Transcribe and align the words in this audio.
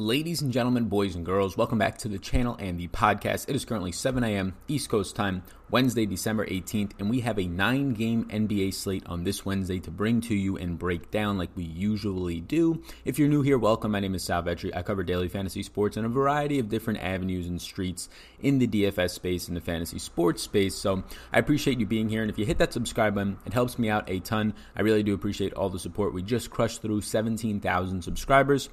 Ladies 0.00 0.40
and 0.40 0.50
gentlemen, 0.50 0.86
boys 0.86 1.14
and 1.14 1.26
girls, 1.26 1.58
welcome 1.58 1.76
back 1.76 1.98
to 1.98 2.08
the 2.08 2.18
channel 2.18 2.56
and 2.58 2.80
the 2.80 2.88
podcast. 2.88 3.50
It 3.50 3.54
is 3.54 3.66
currently 3.66 3.92
7 3.92 4.24
a.m. 4.24 4.54
East 4.66 4.88
Coast 4.88 5.14
time, 5.14 5.42
Wednesday, 5.68 6.06
December 6.06 6.46
18th, 6.46 6.92
and 6.98 7.10
we 7.10 7.20
have 7.20 7.38
a 7.38 7.46
nine 7.46 7.92
game 7.92 8.24
NBA 8.30 8.72
slate 8.72 9.02
on 9.04 9.24
this 9.24 9.44
Wednesday 9.44 9.78
to 9.80 9.90
bring 9.90 10.22
to 10.22 10.34
you 10.34 10.56
and 10.56 10.78
break 10.78 11.10
down 11.10 11.36
like 11.36 11.50
we 11.54 11.64
usually 11.64 12.40
do. 12.40 12.82
If 13.04 13.18
you're 13.18 13.28
new 13.28 13.42
here, 13.42 13.58
welcome. 13.58 13.92
My 13.92 14.00
name 14.00 14.14
is 14.14 14.24
Sal 14.24 14.42
Vetri. 14.42 14.74
I 14.74 14.80
cover 14.80 15.02
daily 15.02 15.28
fantasy 15.28 15.62
sports 15.62 15.98
in 15.98 16.06
a 16.06 16.08
variety 16.08 16.58
of 16.58 16.70
different 16.70 17.00
avenues 17.00 17.46
and 17.46 17.60
streets 17.60 18.08
in 18.40 18.58
the 18.58 18.66
DFS 18.66 19.10
space 19.10 19.48
and 19.48 19.56
the 19.56 19.60
fantasy 19.60 19.98
sports 19.98 20.42
space. 20.42 20.76
So 20.76 21.04
I 21.30 21.38
appreciate 21.38 21.78
you 21.78 21.84
being 21.84 22.08
here. 22.08 22.22
And 22.22 22.30
if 22.30 22.38
you 22.38 22.46
hit 22.46 22.56
that 22.56 22.72
subscribe 22.72 23.16
button, 23.16 23.36
it 23.44 23.52
helps 23.52 23.78
me 23.78 23.90
out 23.90 24.08
a 24.08 24.20
ton. 24.20 24.54
I 24.74 24.80
really 24.80 25.02
do 25.02 25.12
appreciate 25.12 25.52
all 25.52 25.68
the 25.68 25.78
support. 25.78 26.14
We 26.14 26.22
just 26.22 26.48
crushed 26.48 26.80
through 26.80 27.02
17,000 27.02 28.00
subscribers 28.00 28.70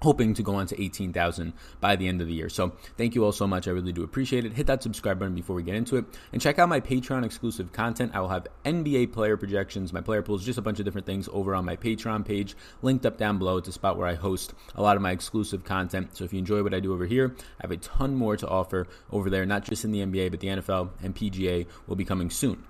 hoping 0.00 0.34
to 0.34 0.42
go 0.42 0.54
on 0.54 0.66
to 0.66 0.80
18,000 0.80 1.52
by 1.80 1.96
the 1.96 2.06
end 2.06 2.20
of 2.20 2.26
the 2.26 2.32
year. 2.32 2.48
So 2.48 2.72
thank 2.96 3.14
you 3.14 3.24
all 3.24 3.32
so 3.32 3.46
much. 3.46 3.66
I 3.66 3.72
really 3.72 3.92
do 3.92 4.02
appreciate 4.02 4.44
it. 4.44 4.52
Hit 4.52 4.66
that 4.66 4.82
subscribe 4.82 5.18
button 5.18 5.34
before 5.34 5.56
we 5.56 5.62
get 5.62 5.74
into 5.74 5.96
it 5.96 6.04
and 6.32 6.40
check 6.40 6.58
out 6.58 6.68
my 6.68 6.80
Patreon 6.80 7.24
exclusive 7.24 7.72
content. 7.72 8.12
I 8.14 8.20
will 8.20 8.28
have 8.28 8.46
NBA 8.64 9.12
player 9.12 9.36
projections, 9.36 9.92
my 9.92 10.00
player 10.00 10.22
pools, 10.22 10.44
just 10.44 10.58
a 10.58 10.62
bunch 10.62 10.78
of 10.78 10.84
different 10.84 11.06
things 11.06 11.28
over 11.32 11.54
on 11.54 11.64
my 11.64 11.76
Patreon 11.76 12.24
page 12.24 12.56
linked 12.82 13.06
up 13.06 13.18
down 13.18 13.38
below. 13.38 13.56
It's 13.56 13.68
a 13.68 13.72
spot 13.72 13.96
where 13.96 14.06
I 14.06 14.14
host 14.14 14.54
a 14.74 14.82
lot 14.82 14.96
of 14.96 15.02
my 15.02 15.10
exclusive 15.10 15.64
content. 15.64 16.16
So 16.16 16.24
if 16.24 16.32
you 16.32 16.38
enjoy 16.38 16.62
what 16.62 16.74
I 16.74 16.80
do 16.80 16.92
over 16.92 17.06
here, 17.06 17.34
I 17.38 17.62
have 17.62 17.70
a 17.70 17.76
ton 17.76 18.14
more 18.14 18.36
to 18.36 18.48
offer 18.48 18.86
over 19.10 19.30
there, 19.30 19.46
not 19.46 19.64
just 19.64 19.84
in 19.84 19.92
the 19.92 20.00
NBA, 20.00 20.30
but 20.30 20.40
the 20.40 20.48
NFL 20.48 20.90
and 21.02 21.14
PGA 21.14 21.66
will 21.86 21.96
be 21.96 22.04
coming 22.04 22.30
soon. 22.30 22.67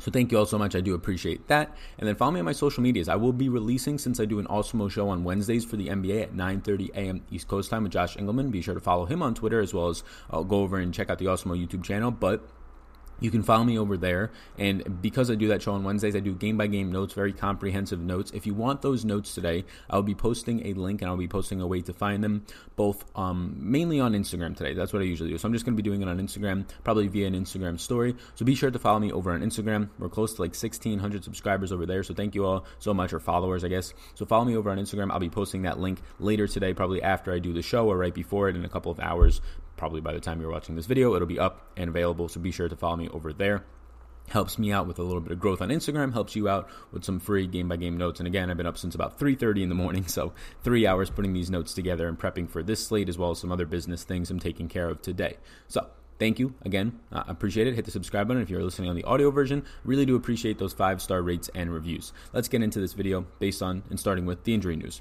So 0.00 0.10
thank 0.12 0.30
you 0.30 0.38
all 0.38 0.46
so 0.46 0.58
much. 0.58 0.76
I 0.76 0.80
do 0.80 0.94
appreciate 0.94 1.48
that. 1.48 1.76
And 1.98 2.06
then 2.06 2.14
follow 2.14 2.30
me 2.30 2.38
on 2.38 2.46
my 2.46 2.52
social 2.52 2.82
medias. 2.82 3.08
I 3.08 3.16
will 3.16 3.32
be 3.32 3.48
releasing 3.48 3.98
since 3.98 4.20
I 4.20 4.26
do 4.26 4.38
an 4.38 4.46
Awesemo 4.46 4.90
show 4.90 5.08
on 5.08 5.24
Wednesdays 5.24 5.64
for 5.64 5.76
the 5.76 5.88
NBA 5.88 6.22
at 6.22 6.34
9:30 6.34 6.90
a.m. 6.90 7.22
East 7.30 7.48
Coast 7.48 7.70
time 7.70 7.82
with 7.82 7.92
Josh 7.92 8.16
Engelman. 8.16 8.50
Be 8.50 8.62
sure 8.62 8.74
to 8.74 8.80
follow 8.80 9.06
him 9.06 9.22
on 9.22 9.34
Twitter 9.34 9.60
as 9.60 9.74
well 9.74 9.88
as 9.88 10.04
uh, 10.30 10.42
go 10.42 10.60
over 10.60 10.78
and 10.78 10.94
check 10.94 11.10
out 11.10 11.18
the 11.18 11.26
Awesemo 11.26 11.58
YouTube 11.58 11.82
channel. 11.82 12.10
But 12.10 12.48
you 13.20 13.30
can 13.30 13.42
follow 13.42 13.64
me 13.64 13.78
over 13.78 13.96
there. 13.96 14.30
And 14.58 15.02
because 15.02 15.30
I 15.30 15.34
do 15.34 15.48
that 15.48 15.62
show 15.62 15.72
on 15.72 15.84
Wednesdays, 15.84 16.16
I 16.16 16.20
do 16.20 16.34
game 16.34 16.56
by 16.56 16.66
game 16.66 16.92
notes, 16.92 17.14
very 17.14 17.32
comprehensive 17.32 18.00
notes. 18.00 18.30
If 18.32 18.46
you 18.46 18.54
want 18.54 18.82
those 18.82 19.04
notes 19.04 19.34
today, 19.34 19.64
I'll 19.90 20.02
be 20.02 20.14
posting 20.14 20.66
a 20.66 20.74
link 20.74 21.02
and 21.02 21.10
I'll 21.10 21.16
be 21.16 21.28
posting 21.28 21.60
a 21.60 21.66
way 21.66 21.80
to 21.82 21.92
find 21.92 22.22
them, 22.22 22.44
both 22.76 23.04
um, 23.16 23.56
mainly 23.58 24.00
on 24.00 24.12
Instagram 24.12 24.56
today. 24.56 24.74
That's 24.74 24.92
what 24.92 25.02
I 25.02 25.04
usually 25.04 25.30
do. 25.30 25.38
So 25.38 25.46
I'm 25.46 25.52
just 25.52 25.64
going 25.64 25.76
to 25.76 25.82
be 25.82 25.88
doing 25.88 26.02
it 26.02 26.08
on 26.08 26.18
Instagram, 26.18 26.66
probably 26.84 27.08
via 27.08 27.26
an 27.26 27.34
Instagram 27.34 27.78
story. 27.78 28.16
So 28.34 28.44
be 28.44 28.54
sure 28.54 28.70
to 28.70 28.78
follow 28.78 28.98
me 28.98 29.12
over 29.12 29.32
on 29.32 29.40
Instagram. 29.40 29.88
We're 29.98 30.08
close 30.08 30.34
to 30.34 30.42
like 30.42 30.50
1,600 30.50 31.24
subscribers 31.24 31.72
over 31.72 31.86
there. 31.86 32.02
So 32.02 32.14
thank 32.14 32.34
you 32.34 32.44
all 32.44 32.64
so 32.78 32.94
much, 32.94 33.12
or 33.12 33.20
followers, 33.20 33.64
I 33.64 33.68
guess. 33.68 33.92
So 34.14 34.26
follow 34.26 34.44
me 34.44 34.56
over 34.56 34.70
on 34.70 34.78
Instagram. 34.78 35.10
I'll 35.10 35.18
be 35.18 35.30
posting 35.30 35.62
that 35.62 35.78
link 35.78 36.00
later 36.18 36.46
today, 36.46 36.74
probably 36.74 37.02
after 37.02 37.32
I 37.32 37.38
do 37.38 37.52
the 37.52 37.62
show 37.62 37.88
or 37.88 37.96
right 37.96 38.14
before 38.14 38.48
it 38.48 38.56
in 38.56 38.64
a 38.64 38.68
couple 38.68 38.92
of 38.92 39.00
hours 39.00 39.40
probably 39.78 40.00
by 40.02 40.12
the 40.12 40.20
time 40.20 40.40
you're 40.40 40.50
watching 40.50 40.76
this 40.76 40.86
video, 40.86 41.14
it'll 41.14 41.26
be 41.26 41.38
up 41.38 41.70
and 41.76 41.88
available. 41.88 42.28
So 42.28 42.40
be 42.40 42.50
sure 42.50 42.68
to 42.68 42.76
follow 42.76 42.96
me 42.96 43.08
over 43.08 43.32
there. 43.32 43.64
Helps 44.28 44.58
me 44.58 44.70
out 44.70 44.86
with 44.86 44.98
a 44.98 45.02
little 45.02 45.22
bit 45.22 45.32
of 45.32 45.40
growth 45.40 45.62
on 45.62 45.70
Instagram. 45.70 46.12
Helps 46.12 46.36
you 46.36 46.50
out 46.50 46.68
with 46.92 47.02
some 47.02 47.18
free 47.18 47.46
game 47.46 47.68
by 47.68 47.76
game 47.76 47.96
notes. 47.96 48.20
And 48.20 48.26
again, 48.26 48.50
I've 48.50 48.58
been 48.58 48.66
up 48.66 48.76
since 48.76 48.94
about 48.94 49.18
3:30 49.18 49.62
in 49.62 49.68
the 49.70 49.74
morning, 49.74 50.06
so 50.06 50.34
three 50.62 50.86
hours 50.86 51.08
putting 51.08 51.32
these 51.32 51.50
notes 51.50 51.72
together 51.72 52.08
and 52.08 52.18
prepping 52.18 52.50
for 52.50 52.62
this 52.62 52.86
slate 52.86 53.08
as 53.08 53.16
well 53.16 53.30
as 53.30 53.38
some 53.38 53.50
other 53.50 53.64
business 53.64 54.04
things 54.04 54.30
I'm 54.30 54.38
taking 54.38 54.68
care 54.68 54.90
of 54.90 55.00
today. 55.00 55.38
So 55.66 55.86
thank 56.18 56.38
you 56.38 56.52
again. 56.62 56.98
I 57.10 57.20
uh, 57.20 57.24
appreciate 57.28 57.68
it. 57.68 57.74
Hit 57.74 57.86
the 57.86 57.90
subscribe 57.90 58.28
button 58.28 58.42
if 58.42 58.50
you're 58.50 58.62
listening 58.62 58.90
on 58.90 58.96
the 58.96 59.04
audio 59.04 59.30
version. 59.30 59.64
Really 59.82 60.04
do 60.04 60.14
appreciate 60.14 60.58
those 60.58 60.74
five 60.74 61.00
star 61.00 61.22
rates 61.22 61.48
and 61.54 61.72
reviews. 61.72 62.12
Let's 62.34 62.48
get 62.48 62.62
into 62.62 62.80
this 62.80 62.92
video 62.92 63.24
based 63.38 63.62
on 63.62 63.82
and 63.88 63.98
starting 63.98 64.26
with 64.26 64.44
the 64.44 64.52
injury 64.52 64.76
news. 64.76 65.00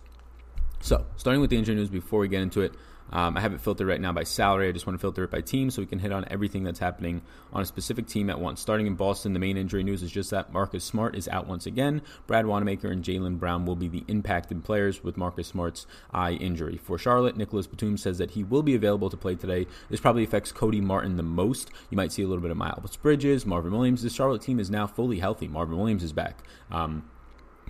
So, 0.79 1.05
starting 1.17 1.41
with 1.41 1.49
the 1.49 1.57
injury 1.57 1.75
news 1.75 1.89
before 1.89 2.19
we 2.19 2.27
get 2.27 2.41
into 2.41 2.61
it, 2.61 2.73
um, 3.11 3.37
I 3.37 3.41
have 3.41 3.53
it 3.53 3.61
filtered 3.61 3.87
right 3.87 4.01
now 4.01 4.11
by 4.11 4.23
salary. 4.23 4.67
I 4.67 4.71
just 4.71 4.85
want 4.85 4.97
to 4.97 5.01
filter 5.01 5.23
it 5.23 5.31
by 5.31 5.41
team 5.41 5.69
so 5.69 5.81
we 5.81 5.85
can 5.85 5.99
hit 5.99 6.11
on 6.11 6.25
everything 6.29 6.63
that's 6.63 6.79
happening 6.79 7.21
on 7.53 7.61
a 7.61 7.65
specific 7.65 8.07
team 8.07 8.29
at 8.29 8.39
once. 8.39 8.59
Starting 8.61 8.87
in 8.87 8.95
Boston, 8.95 9.33
the 9.33 9.39
main 9.39 9.57
injury 9.57 9.83
news 9.83 10.03
is 10.03 10.11
just 10.11 10.31
that 10.31 10.51
Marcus 10.51 10.83
Smart 10.83 11.15
is 11.15 11.27
out 11.29 11.47
once 11.47 11.65
again. 11.65 12.01
Brad 12.25 12.45
Wanamaker 12.45 12.89
and 12.89 13.03
Jaylen 13.03 13.39
Brown 13.39 13.65
will 13.65 13.75
be 13.75 13.87
the 13.87 14.03
impacted 14.07 14.63
players 14.63 15.03
with 15.03 15.17
Marcus 15.17 15.47
Smart's 15.47 15.87
eye 16.13 16.33
injury. 16.33 16.77
For 16.77 16.97
Charlotte, 16.97 17.37
Nicholas 17.37 17.67
Batum 17.67 17.97
says 17.97 18.17
that 18.17 18.31
he 18.31 18.43
will 18.43 18.63
be 18.63 18.75
available 18.75 19.09
to 19.09 19.17
play 19.17 19.35
today. 19.35 19.67
This 19.89 19.99
probably 20.01 20.23
affects 20.23 20.51
Cody 20.51 20.81
Martin 20.81 21.17
the 21.17 21.23
most. 21.23 21.71
You 21.89 21.95
might 21.95 22.11
see 22.11 22.23
a 22.23 22.27
little 22.27 22.41
bit 22.41 22.51
of 22.51 22.57
Miles 22.57 22.97
Bridges, 22.97 23.45
Marvin 23.45 23.71
Williams. 23.71 24.03
The 24.03 24.09
Charlotte 24.09 24.41
team 24.41 24.59
is 24.59 24.69
now 24.69 24.87
fully 24.87 25.19
healthy. 25.19 25.47
Marvin 25.47 25.77
Williams 25.77 26.03
is 26.03 26.13
back. 26.13 26.39
Um, 26.71 27.03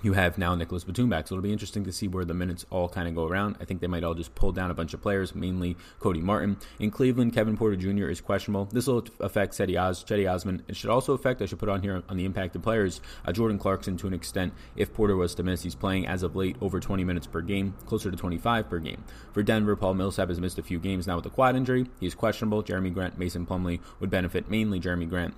you 0.04 0.14
have 0.14 0.38
now 0.38 0.54
Nicholas 0.56 0.84
Batum 0.84 1.10
back. 1.10 1.28
So 1.28 1.36
it'll 1.36 1.44
be 1.44 1.52
interesting 1.52 1.84
to 1.86 1.92
see 1.92 2.08
where 2.08 2.26
the 2.26 2.34
minutes 2.34 2.66
all 2.70 2.90
kind 2.90 3.08
of 3.08 3.16
go 3.16 3.28
around. 3.28 3.58
I 3.60 3.66
think 3.66 3.82
they 3.82 3.88
might 3.88 4.04
all 4.04 4.14
just 4.14 4.36
pull 4.36 4.52
down 4.52 4.72
a 4.72 4.74
bunch 4.74 4.94
of 4.94 5.02
players, 5.02 5.34
mainly 5.34 5.76
Cody 6.00 6.22
Martin. 6.22 6.58
In 6.80 6.92
Cleveland, 6.92 7.34
Kevin 7.34 7.58
Porter 7.58 7.76
Jr. 7.76 8.10
is 8.10 8.22
questionable. 8.22 8.66
This 8.66 8.88
will 8.88 9.06
affect 9.20 9.54
Cedi, 9.54 9.80
Os- 9.80 10.04
Cedi 10.04 10.32
Osman. 10.32 10.64
It 10.68 10.76
should 10.76 10.90
also 10.90 11.14
affect, 11.14 11.42
I 11.42 11.46
should 11.46 11.60
put 11.60 11.70
on 11.70 11.82
here 11.82 12.04
on 12.08 12.18
the 12.18 12.26
impacted 12.26 12.64
players, 12.64 13.02
uh, 13.26 13.32
Jordan 13.32 13.58
Clarkson 13.58 13.98
to 13.98 14.08
an 14.08 14.14
extent. 14.14 14.54
If 14.76 14.94
Porter 14.94 15.16
was 15.16 15.34
to 15.36 15.44
miss, 15.44 15.64
he's 15.64 15.76
playing 15.76 16.08
as 16.08 16.24
of 16.24 16.36
late 16.36 16.58
over 16.62 16.80
20 16.80 17.04
minutes 17.04 17.28
per 17.28 17.42
game, 17.42 17.74
closer 17.86 18.12
to 18.12 18.18
25 18.18 18.70
per 18.70 18.80
game. 18.80 19.04
For 19.34 19.44
Denver, 19.44 19.76
Paul 19.76 19.96
Millsap 19.96 20.30
has 20.30 20.40
missed 20.40 20.60
a 20.60 20.64
few 20.64 20.80
games 20.80 21.08
now 21.08 21.16
with 21.16 21.26
a 21.26 21.30
quad 21.30 21.56
injury. 21.56 21.88
He's 22.00 22.16
questionable. 22.16 22.64
Jerami 22.64 22.94
Grant, 22.94 23.18
Mason 23.18 23.46
Plumlee 23.46 23.80
would 24.00 24.10
benefit 24.10 24.50
mainly 24.50 24.80
Jerami 24.80 25.10
Grant 25.10 25.34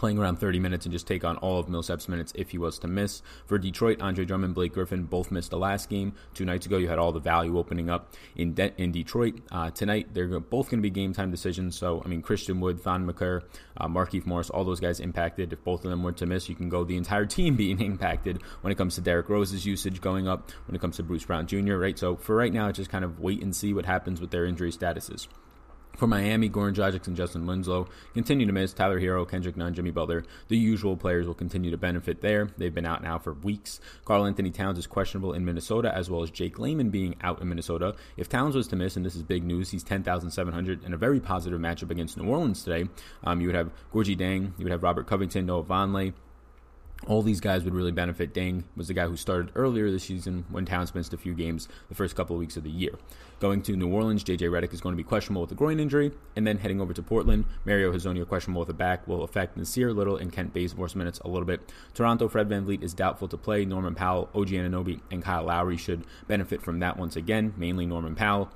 playing 0.00 0.18
around 0.18 0.36
30 0.36 0.58
minutes 0.60 0.86
and 0.86 0.92
just 0.92 1.06
take 1.06 1.24
on 1.24 1.36
all 1.36 1.60
of 1.60 1.68
Millsap's 1.68 2.08
minutes 2.08 2.32
if 2.34 2.50
he 2.50 2.58
was 2.58 2.78
to 2.78 2.88
miss. 2.88 3.20
For 3.46 3.58
Detroit, 3.58 4.00
Andre 4.00 4.24
Drummond, 4.24 4.54
Blake 4.54 4.72
Griffin 4.72 5.04
both 5.04 5.30
missed 5.30 5.50
the 5.50 5.58
last 5.58 5.90
game. 5.90 6.14
Two 6.32 6.46
nights 6.46 6.64
ago, 6.64 6.78
you 6.78 6.88
had 6.88 6.98
all 6.98 7.12
the 7.12 7.20
value 7.20 7.58
opening 7.58 7.90
up 7.90 8.14
in 8.34 8.54
De- 8.54 8.72
in 8.80 8.92
Detroit. 8.92 9.34
Uh, 9.52 9.70
tonight, 9.70 10.08
they're 10.14 10.40
both 10.40 10.70
going 10.70 10.78
to 10.78 10.82
be 10.82 10.88
game 10.88 11.12
time 11.12 11.30
decisions. 11.30 11.76
So, 11.76 12.02
I 12.02 12.08
mean, 12.08 12.22
Christian 12.22 12.60
Wood, 12.60 12.80
Thon 12.80 13.04
Maker, 13.04 13.42
uh, 13.76 13.88
Markieff 13.88 14.24
Morris, 14.24 14.48
all 14.48 14.64
those 14.64 14.80
guys 14.80 15.00
impacted. 15.00 15.52
If 15.52 15.62
both 15.64 15.84
of 15.84 15.90
them 15.90 16.02
were 16.02 16.12
to 16.12 16.24
miss, 16.24 16.48
you 16.48 16.54
can 16.54 16.70
go 16.70 16.82
the 16.82 16.96
entire 16.96 17.26
team 17.26 17.54
being 17.64 17.78
impacted 17.78 18.40
when 18.62 18.72
it 18.72 18.76
comes 18.76 18.94
to 18.94 19.02
Derrick 19.02 19.28
Rose's 19.28 19.66
usage 19.66 20.00
going 20.00 20.26
up, 20.26 20.50
when 20.66 20.74
it 20.74 20.80
comes 20.80 20.96
to 20.96 21.02
Bruce 21.02 21.26
Brown 21.26 21.46
Jr., 21.46 21.76
right? 21.76 21.98
So, 21.98 22.16
for 22.16 22.34
right 22.34 22.52
now, 22.52 22.72
just 22.72 22.90
kind 22.90 23.04
of 23.04 23.20
wait 23.20 23.42
and 23.42 23.54
see 23.54 23.74
what 23.74 23.84
happens 23.84 24.18
with 24.18 24.30
their 24.30 24.46
injury 24.46 24.72
statuses. 24.72 25.28
For 25.96 26.06
Miami, 26.06 26.48
Goran 26.48 26.74
Dragic 26.74 27.06
and 27.06 27.16
Justise 27.16 27.46
Winslow 27.46 27.86
continue 28.14 28.46
to 28.46 28.52
miss. 28.52 28.72
Tyler 28.72 28.98
Herro, 28.98 29.28
Kendrick 29.28 29.56
Nunn, 29.56 29.74
Jimmy 29.74 29.90
Butler, 29.90 30.24
the 30.48 30.56
usual 30.56 30.96
players 30.96 31.26
will 31.26 31.34
continue 31.34 31.70
to 31.70 31.76
benefit 31.76 32.22
there. 32.22 32.48
They've 32.56 32.74
been 32.74 32.86
out 32.86 33.02
now 33.02 33.18
for 33.18 33.34
weeks. 33.34 33.80
Karl-Anthony 34.06 34.50
Towns 34.50 34.78
is 34.78 34.86
questionable 34.86 35.34
in 35.34 35.44
Minnesota, 35.44 35.94
as 35.94 36.08
well 36.08 36.22
as 36.22 36.30
Jake 36.30 36.58
Layman 36.58 36.88
being 36.88 37.16
out 37.22 37.42
in 37.42 37.48
Minnesota. 37.48 37.94
If 38.16 38.30
Towns 38.30 38.54
was 38.54 38.66
to 38.68 38.76
miss, 38.76 38.96
and 38.96 39.04
this 39.04 39.14
is 39.14 39.22
big 39.22 39.44
news, 39.44 39.70
he's 39.70 39.84
10,700 39.84 40.84
in 40.84 40.94
a 40.94 40.96
very 40.96 41.20
positive 41.20 41.60
matchup 41.60 41.90
against 41.90 42.16
New 42.16 42.28
Orleans 42.28 42.64
today. 42.64 42.88
Um, 43.22 43.42
you 43.42 43.48
would 43.48 43.56
have 43.56 43.70
Gorgui 43.92 44.16
Dieng, 44.16 44.52
you 44.56 44.64
would 44.64 44.72
have 44.72 44.82
Robert 44.82 45.06
Covington, 45.06 45.44
Noah 45.44 45.64
Vonleh, 45.64 46.14
all 47.06 47.22
these 47.22 47.40
guys 47.40 47.64
would 47.64 47.74
really 47.74 47.92
benefit. 47.92 48.34
Dieng 48.34 48.64
was 48.76 48.88
the 48.88 48.94
guy 48.94 49.06
who 49.06 49.16
started 49.16 49.52
earlier 49.54 49.90
this 49.90 50.04
season 50.04 50.44
when 50.50 50.66
Towns 50.66 50.94
missed 50.94 51.14
a 51.14 51.16
few 51.16 51.34
games 51.34 51.68
the 51.88 51.94
first 51.94 52.14
couple 52.14 52.36
of 52.36 52.40
weeks 52.40 52.56
of 52.56 52.64
the 52.64 52.70
year. 52.70 52.92
Going 53.40 53.62
to 53.62 53.76
New 53.76 53.88
Orleans, 53.88 54.22
JJ 54.22 54.50
Redick 54.50 54.74
is 54.74 54.80
going 54.80 54.92
to 54.92 55.02
be 55.02 55.06
questionable 55.06 55.40
with 55.40 55.52
a 55.52 55.54
groin 55.54 55.80
injury, 55.80 56.12
and 56.36 56.46
then 56.46 56.58
heading 56.58 56.80
over 56.80 56.92
to 56.92 57.02
Portland, 57.02 57.46
Mario 57.64 57.92
Hezonja 57.92 58.26
questionable 58.28 58.60
with 58.60 58.68
a 58.68 58.74
back 58.74 59.08
will 59.08 59.24
affect 59.24 59.56
Nassir 59.56 59.94
Little 59.94 60.16
and 60.16 60.32
Kent 60.32 60.52
Bazemore's 60.52 60.94
minutes 60.94 61.20
a 61.20 61.28
little 61.28 61.46
bit. 61.46 61.72
Toronto, 61.94 62.28
Fred 62.28 62.48
VanVleet 62.48 62.82
is 62.82 62.92
doubtful 62.92 63.28
to 63.28 63.38
play. 63.38 63.64
Norman 63.64 63.94
Powell, 63.94 64.28
OG 64.34 64.48
Anunoby, 64.48 65.00
and 65.10 65.22
Kyle 65.22 65.44
Lowry 65.44 65.78
should 65.78 66.04
benefit 66.28 66.60
from 66.60 66.80
that 66.80 66.98
once 66.98 67.16
again, 67.16 67.54
mainly 67.56 67.86
Norman 67.86 68.14
Powell. 68.14 68.50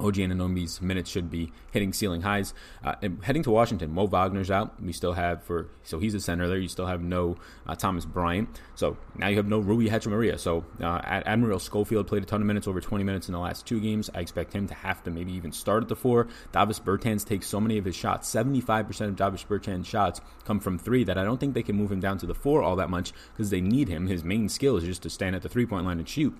OG 0.00 0.16
Anunoby's 0.16 0.80
minutes 0.80 1.10
should 1.10 1.30
be 1.30 1.52
hitting 1.70 1.92
ceiling 1.92 2.22
highs. 2.22 2.54
Uh, 2.84 2.94
heading 3.22 3.42
to 3.42 3.50
Washington, 3.50 3.92
Mo 3.92 4.06
Wagner's 4.06 4.50
out. 4.50 4.80
We 4.82 4.92
still 4.92 5.12
have 5.12 5.42
for 5.42 5.68
so 5.82 5.98
he's 5.98 6.14
a 6.14 6.20
center 6.20 6.48
there. 6.48 6.58
You 6.58 6.68
still 6.68 6.86
have 6.86 7.02
no 7.02 7.36
uh, 7.66 7.74
Thomas 7.74 8.04
Bryant. 8.04 8.48
So 8.74 8.96
now 9.16 9.28
you 9.28 9.36
have 9.36 9.46
no 9.46 9.58
Rui 9.58 9.88
Hachimura. 9.88 10.38
So 10.38 10.64
uh, 10.80 11.00
Admiral 11.04 11.58
Schofield 11.58 12.06
played 12.06 12.22
a 12.22 12.26
ton 12.26 12.40
of 12.40 12.46
minutes, 12.46 12.66
over 12.66 12.80
20 12.80 13.04
minutes 13.04 13.28
in 13.28 13.32
the 13.32 13.38
last 13.38 13.66
two 13.66 13.80
games. 13.80 14.10
I 14.14 14.20
expect 14.20 14.52
him 14.52 14.66
to 14.68 14.74
have 14.74 15.02
to 15.04 15.10
maybe 15.10 15.32
even 15.32 15.52
start 15.52 15.82
at 15.82 15.88
the 15.88 15.96
four. 15.96 16.28
Davis 16.52 16.80
Bertans 16.80 17.26
takes 17.26 17.46
so 17.46 17.60
many 17.60 17.78
of 17.78 17.84
his 17.84 17.96
shots. 17.96 18.30
75% 18.30 19.00
of 19.08 19.16
Davis 19.16 19.44
Bertans' 19.44 19.86
shots 19.86 20.20
come 20.44 20.60
from 20.60 20.78
three 20.78 21.04
that 21.04 21.18
I 21.18 21.24
don't 21.24 21.38
think 21.38 21.54
they 21.54 21.62
can 21.62 21.76
move 21.76 21.92
him 21.92 22.00
down 22.00 22.18
to 22.18 22.26
the 22.26 22.34
four 22.34 22.62
all 22.62 22.76
that 22.76 22.90
much 22.90 23.12
because 23.32 23.50
they 23.50 23.60
need 23.60 23.88
him. 23.88 24.06
His 24.06 24.24
main 24.24 24.48
skill 24.48 24.76
is 24.76 24.84
just 24.84 25.02
to 25.02 25.10
stand 25.10 25.36
at 25.36 25.42
the 25.42 25.48
three 25.48 25.66
point 25.66 25.86
line 25.86 25.98
and 25.98 26.08
shoot. 26.08 26.36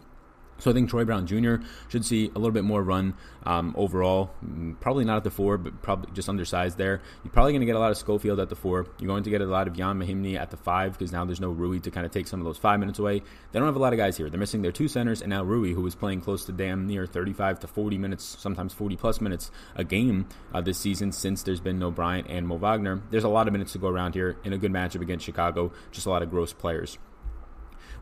So 0.58 0.70
I 0.70 0.74
think 0.74 0.88
Troy 0.88 1.04
Brown 1.04 1.26
Jr. 1.26 1.56
should 1.88 2.04
see 2.04 2.26
a 2.34 2.38
little 2.38 2.52
bit 2.52 2.64
more 2.64 2.82
run 2.82 3.14
um, 3.44 3.74
overall. 3.76 4.30
Probably 4.80 5.04
not 5.04 5.18
at 5.18 5.24
the 5.24 5.30
four, 5.30 5.58
but 5.58 5.82
probably 5.82 6.10
just 6.12 6.28
undersized 6.28 6.78
there. 6.78 7.02
You're 7.22 7.32
probably 7.32 7.52
going 7.52 7.60
to 7.60 7.66
get 7.66 7.76
a 7.76 7.78
lot 7.78 7.90
of 7.90 7.98
Schofield 7.98 8.40
at 8.40 8.48
the 8.48 8.56
four. 8.56 8.86
You're 8.98 9.08
going 9.08 9.22
to 9.24 9.30
get 9.30 9.40
a 9.40 9.46
lot 9.46 9.68
of 9.68 9.78
Ian 9.78 9.98
Mahinmi 9.98 10.38
at 10.38 10.50
the 10.50 10.56
five 10.56 10.92
because 10.92 11.12
now 11.12 11.24
there's 11.24 11.40
no 11.40 11.50
Rui 11.50 11.78
to 11.80 11.90
kind 11.90 12.06
of 12.06 12.12
take 12.12 12.26
some 12.26 12.40
of 12.40 12.46
those 12.46 12.58
five 12.58 12.80
minutes 12.80 12.98
away. 12.98 13.20
They 13.20 13.58
don't 13.58 13.66
have 13.68 13.76
a 13.76 13.80
lot 13.80 13.92
of 13.92 13.98
guys 13.98 14.16
here. 14.16 14.30
They're 14.30 14.40
missing 14.40 14.62
their 14.62 14.72
two 14.72 14.88
centers 14.88 15.20
and 15.20 15.30
now 15.30 15.44
Rui, 15.44 15.72
who 15.72 15.82
was 15.82 15.94
playing 15.94 16.22
close 16.22 16.44
to 16.46 16.52
damn 16.52 16.86
near 16.86 17.06
35 17.06 17.60
to 17.60 17.66
40 17.66 17.98
minutes, 17.98 18.36
sometimes 18.38 18.72
40 18.72 18.96
plus 18.96 19.20
minutes 19.20 19.50
a 19.74 19.84
game 19.84 20.26
uh, 20.54 20.60
this 20.60 20.78
season 20.78 21.12
since 21.12 21.42
there's 21.42 21.60
been 21.60 21.78
no 21.78 21.90
Bryant 21.90 22.28
and 22.28 22.48
Mo 22.48 22.56
Wagner. 22.56 23.02
There's 23.10 23.24
a 23.24 23.28
lot 23.28 23.46
of 23.46 23.52
minutes 23.52 23.72
to 23.72 23.78
go 23.78 23.88
around 23.88 24.14
here 24.14 24.36
in 24.44 24.52
a 24.52 24.58
good 24.58 24.72
matchup 24.72 25.02
against 25.02 25.24
Chicago. 25.24 25.72
Just 25.92 26.06
a 26.06 26.10
lot 26.10 26.22
of 26.22 26.30
gross 26.30 26.52
players. 26.52 26.98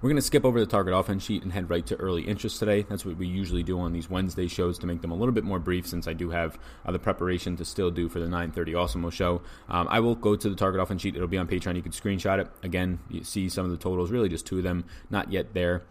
We're 0.01 0.11
going 0.11 0.17
to 0.17 0.23
skip 0.23 0.45
over 0.45 0.61
the 0.61 0.67
target 0.67 0.95
offense 0.95 1.23
sheet 1.23 1.43
and 1.43 1.53
head 1.53 1.71
right 1.71 1.87
to 1.87 1.97
early 1.97 2.23
interest 2.23 2.59
today. 2.59 2.83
That's 2.83 3.05
what 3.05 3.17
we 3.17 3.27
usually 3.27 3.63
do 3.63 3.79
on 3.81 3.93
these 3.93 4.11
Wednesday 4.11 4.49
shows 4.49 4.79
to 4.81 4.87
make 4.87 5.01
them 5.01 5.11
a 5.11 5.15
little 5.15 5.33
bit 5.33 5.45
more 5.45 5.59
brief 5.59 5.87
since 5.87 6.07
I 6.07 6.13
do 6.13 6.31
have 6.31 6.59
uh, 6.85 6.93
the 6.93 6.99
preparation 6.99 7.57
to 7.57 7.65
still 7.65 7.91
do 7.91 8.09
for 8.09 8.21
the 8.21 8.27
9:30 8.27 8.73
Awesemo 8.73 9.11
show. 9.11 9.43
Um, 9.69 9.87
I 9.91 10.01
will 10.01 10.15
go 10.15 10.37
to 10.37 10.51
the 10.51 10.57
target 10.57 10.81
offense 10.81 11.03
sheet. 11.03 11.17
It'll 11.17 11.29
be 11.29 11.39
on 11.39 11.49
Patreon. 11.49 11.77
You 11.77 11.83
can 11.83 11.93
screenshot 11.93 12.39
it. 12.39 12.49
Again, 12.63 12.99
you 13.09 13.25
see 13.25 13.49
some 13.49 13.65
of 13.65 13.71
the 13.71 13.77
totals, 13.77 14.11
really 14.11 14.29
just 14.29 14.47
two 14.47 14.59
of 14.59 14.65
them, 14.65 14.85
not 15.11 15.33
yet 15.33 15.55
there. 15.55 15.83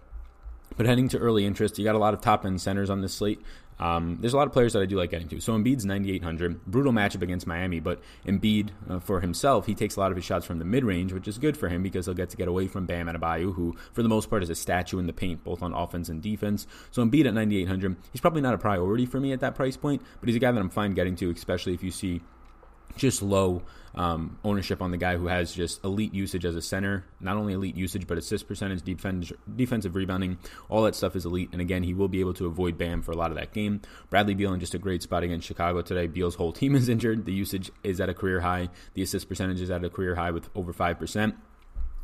But 0.76 0.86
heading 0.86 1.10
to 1.10 1.18
early 1.18 1.46
interest, 1.46 1.78
you 1.78 1.84
got 1.84 1.96
a 1.96 2.00
lot 2.00 2.14
of 2.14 2.22
top 2.22 2.46
end 2.46 2.62
centers 2.62 2.90
on 2.90 3.02
this 3.02 3.14
slate. 3.14 3.42
Um, 3.80 4.18
there's 4.22 4.34
a 4.34 4.38
lot 4.38 4.48
of 4.48 4.54
players 4.54 4.74
that 4.74 4.82
I 4.82 4.86
do 4.86 4.98
like 4.98 5.10
getting 5.10 5.28
to. 5.30 5.40
So 5.42 5.54
Embiid's 5.54 5.86
9,800. 5.86 6.66
Brutal 6.66 6.94
matchup 6.94 7.22
against 7.22 7.48
Miami, 7.48 7.80
but 7.80 8.02
Embiid, 8.26 8.70
uh, 8.90 9.00
for 9.00 9.20
himself, 9.20 9.66
he 9.66 9.76
takes 9.76 9.96
a 9.96 10.00
lot 10.00 10.12
of 10.12 10.16
his 10.16 10.26
shots 10.26 10.46
from 10.46 10.60
the 10.60 10.66
mid 10.66 10.84
range, 10.84 11.12
which 11.12 11.28
is 11.28 11.38
good 11.38 11.58
for 11.58 11.70
him 11.70 11.84
because 11.84 12.06
he'll 12.06 12.16
get 12.16 12.30
to 12.30 12.38
get 12.38 12.48
away 12.48 12.68
from 12.68 12.86
Bam 12.86 13.08
Adebayo, 13.08 13.54
who, 13.54 13.76
for 13.92 14.04
the 14.04 14.10
most 14.10 14.30
part, 14.30 14.44
is 14.44 14.50
a 14.50 14.56
statue 14.56 15.00
in 15.00 15.08
the 15.08 15.14
paint, 15.14 15.44
both 15.44 15.62
on 15.62 15.74
offense 15.74 16.10
and 16.10 16.22
defense. 16.22 16.68
So 16.92 17.04
Embiid 17.04 17.26
at 17.26 17.34
9,800, 17.34 17.96
he's 18.12 18.22
probably 18.22 18.42
not 18.42 18.54
a 18.54 18.58
priority 18.58 19.06
for 19.06 19.20
me 19.20 19.34
at 19.34 19.40
that 19.42 19.56
price 19.56 19.78
point, 19.78 20.02
but 20.20 20.30
he's 20.30 20.36
a 20.36 20.40
guy 20.40 20.52
that 20.52 20.60
I'm 20.60 20.70
fine 20.70 20.94
getting 20.94 21.16
to, 21.18 21.32
especially 21.32 21.74
if 21.74 21.84
you 21.84 21.92
see 21.92 22.22
just 22.96 23.22
low 23.22 23.64
um, 23.96 24.38
ownership 24.44 24.82
on 24.82 24.92
the 24.92 24.98
guy 24.98 25.18
who 25.18 25.28
has 25.28 25.54
just 25.54 25.84
elite 25.84 26.14
usage 26.14 26.46
as 26.46 26.56
a 26.56 26.62
center. 26.62 27.06
Not 27.20 27.38
only 27.38 27.54
elite 27.54 27.76
usage, 27.76 28.08
but 28.08 28.18
assist 28.18 28.48
percentage, 28.48 28.82
defense, 28.82 29.32
defensive 29.56 29.96
rebounding, 29.96 30.38
all 30.70 30.84
that 30.84 30.96
stuff 30.96 31.16
is 31.16 31.26
elite. 31.26 31.50
And 31.52 31.62
again, 31.62 31.84
he 31.84 31.94
will 31.94 32.08
be 32.08 32.20
able 32.20 32.34
to 32.36 32.48
avoid 32.48 32.78
Bam 32.78 33.02
for 33.02 33.12
a 33.12 33.16
lot 33.16 33.32
of 33.32 33.38
that 33.38 33.54
game. 33.54 33.82
Bradley 34.10 34.34
Beal 34.34 34.54
in 34.54 34.60
just 34.60 34.74
a 34.74 34.80
great 34.80 35.04
spot 35.04 35.24
against 35.24 35.48
Chicago 35.48 35.82
today. 35.82 36.08
Beal's 36.08 36.36
whole 36.36 36.52
team 36.54 36.76
is 36.76 36.90
injured. 36.90 37.26
The 37.26 37.34
usage 37.34 37.72
is 37.84 38.00
at 38.00 38.10
a 38.10 38.14
career 38.14 38.42
high. 38.42 38.70
The 38.94 39.04
assist 39.04 39.30
percentage 39.30 39.62
is 39.62 39.70
at 39.70 39.84
a 39.84 39.90
career 39.90 40.16
high 40.16 40.32
with 40.32 40.50
over 40.56 40.74
5%. 40.74 41.34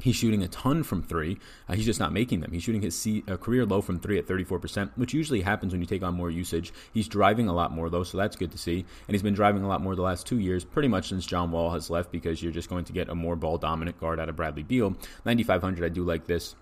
He's 0.02 0.16
shooting 0.16 0.44
a 0.44 0.48
ton 0.48 0.84
from 0.84 1.04
three. 1.04 1.38
Uh, 1.68 1.74
he's 1.74 1.86
just 1.86 2.00
not 2.00 2.14
making 2.14 2.40
them. 2.40 2.52
He's 2.52 2.64
shooting 2.64 2.82
his 2.82 3.08
uh, 3.28 3.36
career 3.38 3.66
low 3.66 3.82
from 3.82 4.00
three 4.00 4.18
at 4.18 4.28
34%, 4.28 4.92
which 4.96 5.14
usually 5.14 5.42
happens 5.42 5.74
when 5.74 5.82
you 5.82 5.88
take 5.88 6.04
on 6.04 6.14
more 6.14 6.30
usage. 6.30 6.72
He's 6.94 7.08
driving 7.08 7.50
a 7.50 7.54
lot 7.54 7.72
more, 7.72 7.90
though, 7.90 8.04
so 8.04 8.18
that's 8.18 8.38
good 8.38 8.52
to 8.52 8.58
see. 8.58 8.80
And 9.08 9.16
he's 9.16 9.24
been 9.24 9.34
driving 9.34 9.64
a 9.64 9.68
lot 9.68 9.82
more 9.82 9.96
the 9.96 10.02
last 10.02 10.26
two 10.26 10.40
years, 10.40 10.64
pretty 10.64 10.88
much 10.88 11.10
since 11.10 11.26
John 11.26 11.52
Wall 11.52 11.72
has 11.72 11.90
left, 11.90 12.12
because 12.12 12.42
you're 12.42 12.54
just 12.54 12.70
going 12.70 12.86
to 12.86 12.94
get 12.94 13.10
a 13.10 13.16
more 13.16 13.36
ball 13.36 13.58
dominant 13.58 14.00
guard 14.00 14.20
out 14.20 14.30
of 14.30 14.38
Bradley 14.38 14.64
Beal. 14.64 14.96
9,500, 15.26 15.84
I 15.86 15.90
do 15.90 16.04
like 16.04 16.26
this 16.28 16.56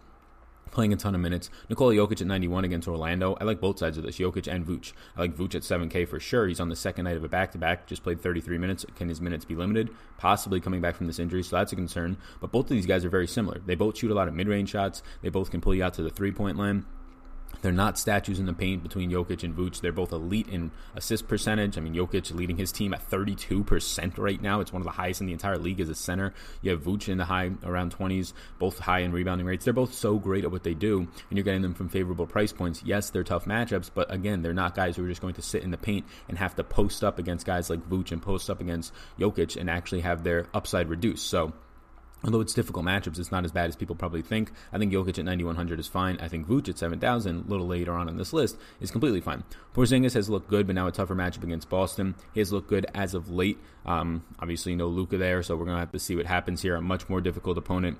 playing 0.71 0.93
a 0.93 0.95
ton 0.95 1.15
of 1.15 1.21
minutes. 1.21 1.49
Nikola 1.69 1.93
Jokic 1.93 2.21
at 2.21 2.27
91 2.27 2.65
against 2.65 2.87
Orlando. 2.87 3.37
I 3.39 3.43
like 3.43 3.59
both 3.59 3.79
sides 3.79 3.97
of 3.97 4.03
this, 4.03 4.17
Jokic 4.17 4.51
and 4.51 4.65
Vooch. 4.65 4.93
I 5.15 5.21
like 5.21 5.35
Vooch 5.35 5.55
at 5.55 5.61
7K 5.61 6.07
for 6.07 6.19
sure. 6.19 6.47
He's 6.47 6.59
on 6.59 6.69
the 6.69 6.75
second 6.75 7.05
night 7.05 7.17
of 7.17 7.23
a 7.23 7.29
back 7.29 7.51
to 7.53 7.57
back, 7.57 7.87
just 7.87 8.03
played 8.03 8.21
33 8.21 8.57
minutes. 8.57 8.85
Can 8.95 9.09
his 9.09 9.21
minutes 9.21 9.45
be 9.45 9.55
limited? 9.55 9.89
Possibly 10.17 10.59
coming 10.59 10.81
back 10.81 10.95
from 10.95 11.07
this 11.07 11.19
injury, 11.19 11.43
so 11.43 11.55
that's 11.55 11.73
a 11.73 11.75
concern. 11.75 12.17
But 12.39 12.51
both 12.51 12.65
of 12.65 12.69
these 12.69 12.85
guys 12.85 13.05
are 13.05 13.09
very 13.09 13.27
similar. 13.27 13.61
They 13.65 13.75
both 13.75 13.97
shoot 13.97 14.11
a 14.11 14.15
lot 14.15 14.27
of 14.27 14.33
mid 14.33 14.47
range 14.47 14.69
shots, 14.69 15.03
they 15.21 15.29
both 15.29 15.51
can 15.51 15.61
pull 15.61 15.75
you 15.75 15.83
out 15.83 15.93
to 15.95 16.03
the 16.03 16.09
three 16.09 16.31
point 16.31 16.57
line. 16.57 16.85
They're 17.61 17.71
not 17.71 17.97
statues 17.97 18.39
in 18.39 18.45
the 18.45 18.53
paint 18.53 18.83
between 18.83 19.11
Jokic 19.11 19.43
and 19.43 19.55
Vooch. 19.55 19.81
They're 19.81 19.91
both 19.91 20.11
elite 20.11 20.47
in 20.49 20.71
assist 20.95 21.27
percentage. 21.27 21.77
I 21.77 21.81
mean, 21.81 21.93
Jokic 21.93 22.33
leading 22.33 22.57
his 22.57 22.71
team 22.71 22.93
at 22.93 23.09
32% 23.09 24.17
right 24.17 24.41
now. 24.41 24.59
It's 24.59 24.73
one 24.73 24.81
of 24.81 24.85
the 24.85 24.91
highest 24.91 25.21
in 25.21 25.27
the 25.27 25.33
entire 25.33 25.57
league 25.57 25.79
as 25.79 25.89
a 25.89 25.95
center. 25.95 26.33
You 26.61 26.71
have 26.71 26.83
Vooch 26.83 27.09
in 27.09 27.17
the 27.17 27.25
high, 27.25 27.51
around 27.63 27.95
20s, 27.95 28.33
both 28.59 28.79
high 28.79 28.99
in 28.99 29.11
rebounding 29.11 29.47
rates. 29.47 29.65
They're 29.65 29.73
both 29.73 29.93
so 29.93 30.17
great 30.17 30.43
at 30.43 30.51
what 30.51 30.63
they 30.63 30.73
do, 30.73 30.99
and 30.99 31.37
you're 31.37 31.43
getting 31.43 31.61
them 31.61 31.73
from 31.73 31.89
favorable 31.89 32.27
price 32.27 32.51
points. 32.53 32.81
Yes, 32.83 33.09
they're 33.09 33.23
tough 33.23 33.45
matchups, 33.45 33.91
but 33.93 34.13
again, 34.13 34.41
they're 34.41 34.53
not 34.53 34.75
guys 34.75 34.95
who 34.95 35.05
are 35.05 35.09
just 35.09 35.21
going 35.21 35.35
to 35.35 35.41
sit 35.41 35.63
in 35.63 35.71
the 35.71 35.77
paint 35.77 36.05
and 36.27 36.37
have 36.37 36.55
to 36.55 36.63
post 36.63 37.03
up 37.03 37.19
against 37.19 37.45
guys 37.45 37.69
like 37.69 37.87
Vooch 37.89 38.11
and 38.11 38.21
post 38.21 38.49
up 38.49 38.61
against 38.61 38.93
Jokic 39.19 39.57
and 39.57 39.69
actually 39.69 40.01
have 40.01 40.23
their 40.23 40.47
upside 40.53 40.89
reduced. 40.89 41.27
So, 41.27 41.53
Although 42.23 42.41
it's 42.41 42.53
difficult 42.53 42.85
matchups, 42.85 43.19
it's 43.19 43.31
not 43.31 43.45
as 43.45 43.51
bad 43.51 43.69
as 43.69 43.75
people 43.75 43.95
probably 43.95 44.23
think. 44.23 44.51
I 44.73 44.79
think 44.79 44.91
Jokic 44.91 45.19
at 45.19 45.25
9,100 45.25 45.79
is 45.79 45.87
fine. 45.87 46.17
I 46.19 46.27
think 46.27 46.47
Vooch 46.47 46.67
at 46.67 46.77
7,000, 46.77 47.45
a 47.45 47.49
little 47.49 47.67
later 47.67 47.93
on 47.93 48.09
in 48.09 48.17
this 48.17 48.33
list, 48.33 48.57
is 48.81 48.89
completely 48.89 49.21
fine. 49.21 49.43
Porzingis 49.75 50.13
has 50.15 50.27
looked 50.29 50.49
good, 50.49 50.65
but 50.65 50.75
now 50.75 50.87
a 50.87 50.91
tougher 50.91 51.15
matchup 51.15 51.43
against 51.43 51.69
Boston. 51.69 52.15
He 52.33 52.39
has 52.39 52.51
looked 52.51 52.69
good 52.69 52.87
as 52.95 53.13
of 53.13 53.29
late. 53.29 53.59
Um, 53.85 54.23
obviously, 54.39 54.75
no 54.75 54.87
Luka 54.87 55.17
there, 55.17 55.43
so 55.43 55.55
we're 55.55 55.65
going 55.65 55.75
to 55.75 55.81
have 55.81 55.91
to 55.91 55.99
see 55.99 56.15
what 56.15 56.25
happens 56.25 56.63
here. 56.63 56.75
A 56.75 56.81
much 56.81 57.07
more 57.07 57.21
difficult 57.21 57.57
opponent. 57.57 57.99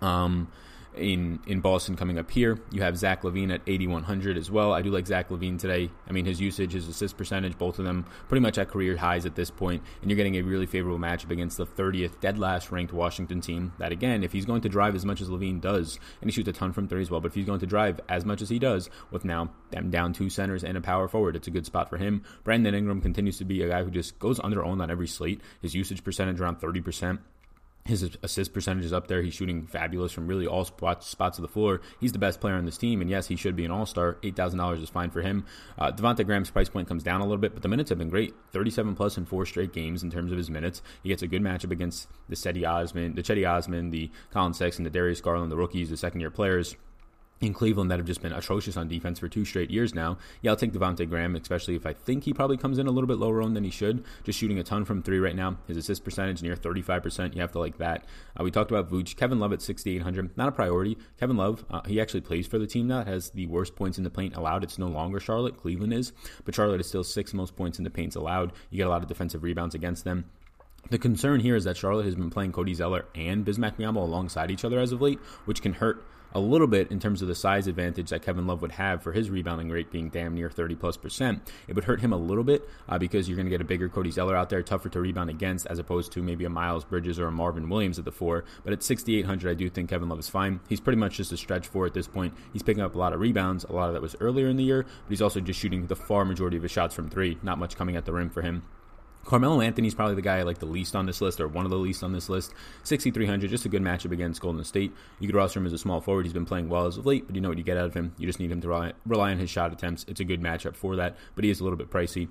Um, 0.00 0.48
in 0.96 1.40
in 1.46 1.60
Boston 1.60 1.96
coming 1.96 2.18
up 2.18 2.30
here. 2.30 2.58
You 2.70 2.82
have 2.82 2.96
Zach 2.96 3.22
LaVine 3.22 3.52
at 3.52 3.62
8100 3.66 4.36
as 4.36 4.50
well. 4.50 4.72
I 4.72 4.82
do 4.82 4.90
like 4.90 5.06
Zach 5.06 5.28
LaVine 5.28 5.58
today. 5.58 5.90
I 6.08 6.12
mean, 6.12 6.24
his 6.24 6.40
usage, 6.40 6.72
his 6.72 6.88
assist 6.88 7.16
percentage, 7.16 7.58
both 7.58 7.78
of 7.78 7.84
them 7.84 8.06
pretty 8.28 8.40
much 8.40 8.58
at 8.58 8.68
career 8.68 8.96
highs 8.96 9.26
at 9.26 9.34
this 9.34 9.50
point, 9.50 9.82
and 10.02 10.10
you're 10.10 10.16
getting 10.16 10.36
a 10.36 10.42
really 10.42 10.66
favorable 10.66 10.98
matchup 10.98 11.30
against 11.30 11.56
the 11.56 11.66
30th 11.66 12.20
dead 12.20 12.38
last 12.38 12.70
ranked 12.70 12.92
Washington 12.92 13.40
team. 13.40 13.72
That 13.78 13.92
again, 13.92 14.24
if 14.24 14.32
he's 14.32 14.44
going 14.44 14.62
to 14.62 14.68
drive 14.68 14.94
as 14.94 15.04
much 15.04 15.20
as 15.20 15.28
LaVine 15.28 15.60
does, 15.60 15.98
and 16.20 16.30
he 16.30 16.34
shoots 16.34 16.48
a 16.48 16.52
ton 16.52 16.72
from 16.72 16.88
three 16.88 17.02
as 17.02 17.10
well, 17.10 17.20
but 17.20 17.28
if 17.28 17.34
he's 17.34 17.46
going 17.46 17.60
to 17.60 17.66
drive 17.66 18.00
as 18.08 18.24
much 18.24 18.42
as 18.42 18.48
he 18.48 18.58
does 18.58 18.90
with 19.10 19.24
now 19.24 19.50
them 19.70 19.90
down 19.90 20.12
two 20.12 20.30
centers 20.30 20.64
and 20.64 20.76
a 20.76 20.80
power 20.80 21.08
forward, 21.08 21.36
it's 21.36 21.48
a 21.48 21.50
good 21.50 21.66
spot 21.66 21.88
for 21.88 21.96
him. 21.96 22.22
Brandon 22.44 22.74
Ingram 22.74 23.00
continues 23.00 23.38
to 23.38 23.44
be 23.44 23.62
a 23.62 23.68
guy 23.68 23.82
who 23.82 23.90
just 23.90 24.18
goes 24.18 24.40
under 24.40 24.64
owned 24.64 24.82
on 24.82 24.90
every 24.90 25.08
slate. 25.08 25.40
His 25.60 25.74
usage 25.74 26.04
percentage 26.04 26.40
around 26.40 26.60
30%. 26.60 27.18
His 27.86 28.16
assist 28.22 28.52
percentage 28.52 28.84
is 28.84 28.92
up 28.92 29.06
there. 29.06 29.22
He's 29.22 29.34
shooting 29.34 29.66
fabulous 29.66 30.12
from 30.12 30.26
really 30.26 30.46
all 30.46 30.64
spots, 30.64 31.06
spots 31.06 31.38
of 31.38 31.42
the 31.42 31.48
floor. 31.48 31.80
He's 32.00 32.12
the 32.12 32.18
best 32.18 32.40
player 32.40 32.54
on 32.54 32.64
this 32.64 32.76
team, 32.76 33.00
and 33.00 33.08
yes, 33.08 33.28
he 33.28 33.36
should 33.36 33.56
be 33.56 33.64
an 33.64 33.70
all 33.70 33.86
star. 33.86 34.14
$8,000 34.22 34.82
is 34.82 34.90
fine 34.90 35.10
for 35.10 35.22
him. 35.22 35.46
Uh, 35.78 35.92
Devonte 35.92 36.26
Graham's 36.26 36.50
price 36.50 36.68
point 36.68 36.88
comes 36.88 37.02
down 37.02 37.20
a 37.20 37.24
little 37.24 37.38
bit, 37.38 37.54
but 37.54 37.62
the 37.62 37.68
minutes 37.68 37.90
have 37.90 37.98
been 37.98 38.10
great 38.10 38.34
37 38.52 38.94
plus 38.94 39.16
in 39.16 39.24
four 39.24 39.46
straight 39.46 39.72
games 39.72 40.02
in 40.02 40.10
terms 40.10 40.32
of 40.32 40.38
his 40.38 40.50
minutes. 40.50 40.82
He 41.02 41.08
gets 41.08 41.22
a 41.22 41.26
good 41.26 41.42
matchup 41.42 41.70
against 41.70 42.08
the 42.28 42.36
Cedi 42.36 42.68
Osman, 42.68 43.14
the 43.14 43.22
Cedi 43.22 43.48
Osman, 43.48 43.90
the 43.90 44.10
Collin 44.32 44.54
Sexton, 44.54 44.84
the 44.84 44.90
Darius 44.90 45.20
Garland, 45.20 45.52
the 45.52 45.56
rookies, 45.56 45.90
the 45.90 45.96
second 45.96 46.20
year 46.20 46.30
players 46.30 46.76
in 47.40 47.52
Cleveland 47.52 47.90
that 47.90 47.98
have 47.98 48.06
just 48.06 48.22
been 48.22 48.32
atrocious 48.32 48.76
on 48.76 48.88
defense 48.88 49.18
for 49.18 49.28
two 49.28 49.44
straight 49.44 49.70
years 49.70 49.94
now. 49.94 50.18
Yeah, 50.40 50.52
I'll 50.52 50.56
take 50.56 50.72
Devonte 50.72 51.08
Graham, 51.08 51.36
especially 51.36 51.74
if 51.74 51.84
I 51.84 51.92
think 51.92 52.24
he 52.24 52.32
probably 52.32 52.56
comes 52.56 52.78
in 52.78 52.86
a 52.86 52.90
little 52.90 53.06
bit 53.06 53.18
lower 53.18 53.42
owned 53.42 53.54
than 53.54 53.64
he 53.64 53.70
should. 53.70 54.04
Just 54.24 54.38
shooting 54.38 54.58
a 54.58 54.62
ton 54.62 54.84
from 54.84 55.02
three 55.02 55.18
right 55.18 55.36
now. 55.36 55.58
His 55.66 55.76
assist 55.76 56.04
percentage 56.04 56.42
near 56.42 56.56
35%. 56.56 57.34
You 57.34 57.40
have 57.42 57.52
to 57.52 57.58
like 57.58 57.78
that. 57.78 58.04
Uh, 58.38 58.44
we 58.44 58.50
talked 58.50 58.70
about 58.70 58.90
Vooch. 58.90 59.16
Kevin 59.16 59.38
Love 59.38 59.52
at 59.52 59.60
6,800. 59.62 60.36
Not 60.36 60.48
a 60.48 60.52
priority. 60.52 60.96
Kevin 61.18 61.36
Love, 61.36 61.64
uh, 61.70 61.82
he 61.86 62.00
actually 62.00 62.22
plays 62.22 62.46
for 62.46 62.58
the 62.58 62.66
team. 62.66 62.90
It 62.90 63.06
has 63.06 63.30
the 63.30 63.46
worst 63.46 63.76
points 63.76 63.98
in 63.98 64.04
the 64.04 64.10
paint 64.10 64.34
allowed. 64.34 64.64
It's 64.64 64.78
no 64.78 64.88
longer 64.88 65.20
Charlotte. 65.20 65.58
Cleveland 65.58 65.92
is. 65.92 66.12
But 66.44 66.54
Charlotte 66.54 66.80
is 66.80 66.88
still 66.88 67.04
sixth 67.04 67.34
most 67.34 67.54
points 67.56 67.78
in 67.78 67.84
the 67.84 67.90
paints 67.90 68.16
allowed. 68.16 68.52
You 68.70 68.78
get 68.78 68.86
a 68.86 68.90
lot 68.90 69.02
of 69.02 69.08
defensive 69.08 69.42
rebounds 69.42 69.74
against 69.74 70.04
them. 70.04 70.30
The 70.88 70.98
concern 70.98 71.40
here 71.40 71.56
is 71.56 71.64
that 71.64 71.76
Charlotte 71.76 72.04
has 72.04 72.14
been 72.14 72.30
playing 72.30 72.52
Cody 72.52 72.72
Zeller 72.72 73.06
and 73.14 73.44
Bismack 73.44 73.76
Biyombo 73.76 73.96
alongside 73.96 74.52
each 74.52 74.64
other 74.64 74.78
as 74.78 74.92
of 74.92 75.02
late, 75.02 75.18
which 75.44 75.60
can 75.60 75.72
hurt 75.72 76.06
a 76.34 76.40
little 76.40 76.66
bit 76.66 76.90
in 76.90 77.00
terms 77.00 77.22
of 77.22 77.28
the 77.28 77.34
size 77.34 77.66
advantage 77.66 78.10
that 78.10 78.22
Kevin 78.22 78.46
Love 78.46 78.62
would 78.62 78.72
have 78.72 79.02
for 79.02 79.12
his 79.12 79.30
rebounding 79.30 79.70
rate 79.70 79.90
being 79.90 80.08
damn 80.08 80.34
near 80.34 80.50
30 80.50 80.74
plus 80.74 80.96
percent. 80.96 81.52
It 81.68 81.74
would 81.74 81.84
hurt 81.84 82.00
him 82.00 82.12
a 82.12 82.16
little 82.16 82.44
bit 82.44 82.68
uh, 82.88 82.98
because 82.98 83.28
you're 83.28 83.36
going 83.36 83.46
to 83.46 83.50
get 83.50 83.60
a 83.60 83.64
bigger 83.64 83.88
Cody 83.88 84.10
Zeller 84.10 84.36
out 84.36 84.50
there, 84.50 84.62
tougher 84.62 84.88
to 84.90 85.00
rebound 85.00 85.30
against, 85.30 85.66
as 85.66 85.78
opposed 85.78 86.12
to 86.12 86.22
maybe 86.22 86.44
a 86.44 86.50
Miles 86.50 86.84
Bridges 86.84 87.18
or 87.18 87.26
a 87.26 87.32
Marvin 87.32 87.68
Williams 87.68 87.98
at 87.98 88.04
the 88.04 88.12
four. 88.12 88.44
But 88.64 88.72
at 88.72 88.82
6,800, 88.82 89.50
I 89.50 89.54
do 89.54 89.68
think 89.68 89.90
Kevin 89.90 90.08
Love 90.08 90.18
is 90.18 90.28
fine. 90.28 90.60
He's 90.68 90.80
pretty 90.80 90.98
much 90.98 91.16
just 91.16 91.32
a 91.32 91.36
stretch 91.36 91.68
four 91.68 91.86
at 91.86 91.94
this 91.94 92.08
point. 92.08 92.34
He's 92.52 92.62
picking 92.62 92.82
up 92.82 92.94
a 92.94 92.98
lot 92.98 93.12
of 93.12 93.20
rebounds. 93.20 93.64
A 93.64 93.72
lot 93.72 93.88
of 93.88 93.94
that 93.94 94.02
was 94.02 94.16
earlier 94.20 94.48
in 94.48 94.56
the 94.56 94.64
year, 94.64 94.82
but 94.82 95.10
he's 95.10 95.22
also 95.22 95.40
just 95.40 95.60
shooting 95.60 95.86
the 95.86 95.96
far 95.96 96.24
majority 96.24 96.56
of 96.56 96.62
his 96.62 96.72
shots 96.72 96.94
from 96.94 97.08
three. 97.08 97.38
Not 97.42 97.58
much 97.58 97.76
coming 97.76 97.96
at 97.96 98.04
the 98.04 98.12
rim 98.12 98.30
for 98.30 98.42
him. 98.42 98.62
Carmelo 99.26 99.60
Anthony's 99.60 99.94
probably 99.94 100.14
the 100.14 100.22
guy 100.22 100.38
I 100.38 100.42
like 100.42 100.58
the 100.58 100.66
least 100.66 100.94
on 100.94 101.04
this 101.04 101.20
list, 101.20 101.40
or 101.40 101.48
one 101.48 101.64
of 101.64 101.70
the 101.70 101.76
least 101.76 102.04
on 102.04 102.12
this 102.12 102.28
list. 102.28 102.54
6,300, 102.84 103.50
just 103.50 103.64
a 103.64 103.68
good 103.68 103.82
matchup 103.82 104.12
against 104.12 104.40
Golden 104.40 104.62
State. 104.62 104.92
You 105.18 105.26
could 105.26 105.34
roster 105.34 105.58
him 105.58 105.66
as 105.66 105.72
a 105.72 105.78
small 105.78 106.00
forward. 106.00 106.24
He's 106.24 106.32
been 106.32 106.46
playing 106.46 106.68
well 106.68 106.86
as 106.86 106.96
of 106.96 107.06
late, 107.06 107.26
but 107.26 107.34
you 107.34 107.40
know 107.40 107.48
what 107.48 107.58
you 107.58 107.64
get 107.64 107.76
out 107.76 107.86
of 107.86 107.94
him. 107.94 108.14
You 108.18 108.26
just 108.26 108.38
need 108.38 108.52
him 108.52 108.60
to 108.60 108.68
rely, 108.68 108.92
rely 109.04 109.32
on 109.32 109.38
his 109.38 109.50
shot 109.50 109.72
attempts. 109.72 110.04
It's 110.06 110.20
a 110.20 110.24
good 110.24 110.40
matchup 110.40 110.76
for 110.76 110.94
that, 110.96 111.16
but 111.34 111.44
he 111.44 111.50
is 111.50 111.58
a 111.58 111.64
little 111.64 111.76
bit 111.76 111.90
pricey. 111.90 112.28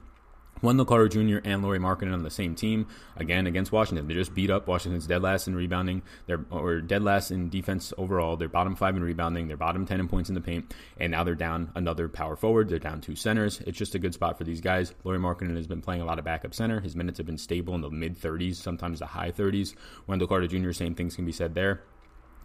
Wendell 0.65 0.85
Carter 0.85 1.07
Jr. 1.07 1.37
and 1.43 1.61
Lauri 1.61 1.79
Markkanen 1.79 2.13
on 2.13 2.23
the 2.23 2.29
same 2.29 2.55
team 2.55 2.87
again 3.15 3.47
against 3.47 3.71
Washington. 3.71 4.07
They 4.07 4.13
just 4.13 4.33
beat 4.33 4.49
up 4.49 4.67
Washington's 4.67 5.07
dead 5.07 5.21
last 5.21 5.47
in 5.47 5.55
rebounding. 5.55 6.01
They're 6.25 6.43
or 6.49 6.81
dead 6.81 7.03
last 7.03 7.31
in 7.31 7.49
defense 7.49 7.93
overall. 7.97 8.35
They're 8.35 8.47
bottom 8.47 8.75
five 8.75 8.95
in 8.95 9.03
rebounding. 9.03 9.47
They're 9.47 9.57
bottom 9.57 9.85
ten 9.85 9.99
in 9.99 10.07
points 10.07 10.29
in 10.29 10.35
the 10.35 10.41
paint. 10.41 10.73
And 10.99 11.11
now 11.11 11.23
they're 11.23 11.35
down 11.35 11.71
another 11.75 12.09
power 12.09 12.35
forward. 12.35 12.69
They're 12.69 12.79
down 12.79 13.01
two 13.01 13.15
centers. 13.15 13.61
It's 13.61 13.77
just 13.77 13.95
a 13.95 13.99
good 13.99 14.13
spot 14.13 14.37
for 14.37 14.43
these 14.43 14.61
guys. 14.61 14.93
Lauri 15.03 15.19
Markkanen 15.19 15.55
has 15.55 15.67
been 15.67 15.81
playing 15.81 16.01
a 16.01 16.05
lot 16.05 16.19
of 16.19 16.25
backup 16.25 16.53
center. 16.53 16.81
His 16.81 16.95
minutes 16.95 17.17
have 17.17 17.27
been 17.27 17.37
stable 17.37 17.75
in 17.75 17.81
the 17.81 17.89
mid 17.89 18.19
30s, 18.19 18.55
sometimes 18.55 18.99
the 18.99 19.05
high 19.05 19.31
30s. 19.31 19.75
Wendell 20.07 20.27
Carter 20.27 20.47
Jr. 20.47 20.71
Same 20.71 20.95
things 20.95 21.15
can 21.15 21.25
be 21.25 21.31
said 21.31 21.53
there. 21.53 21.81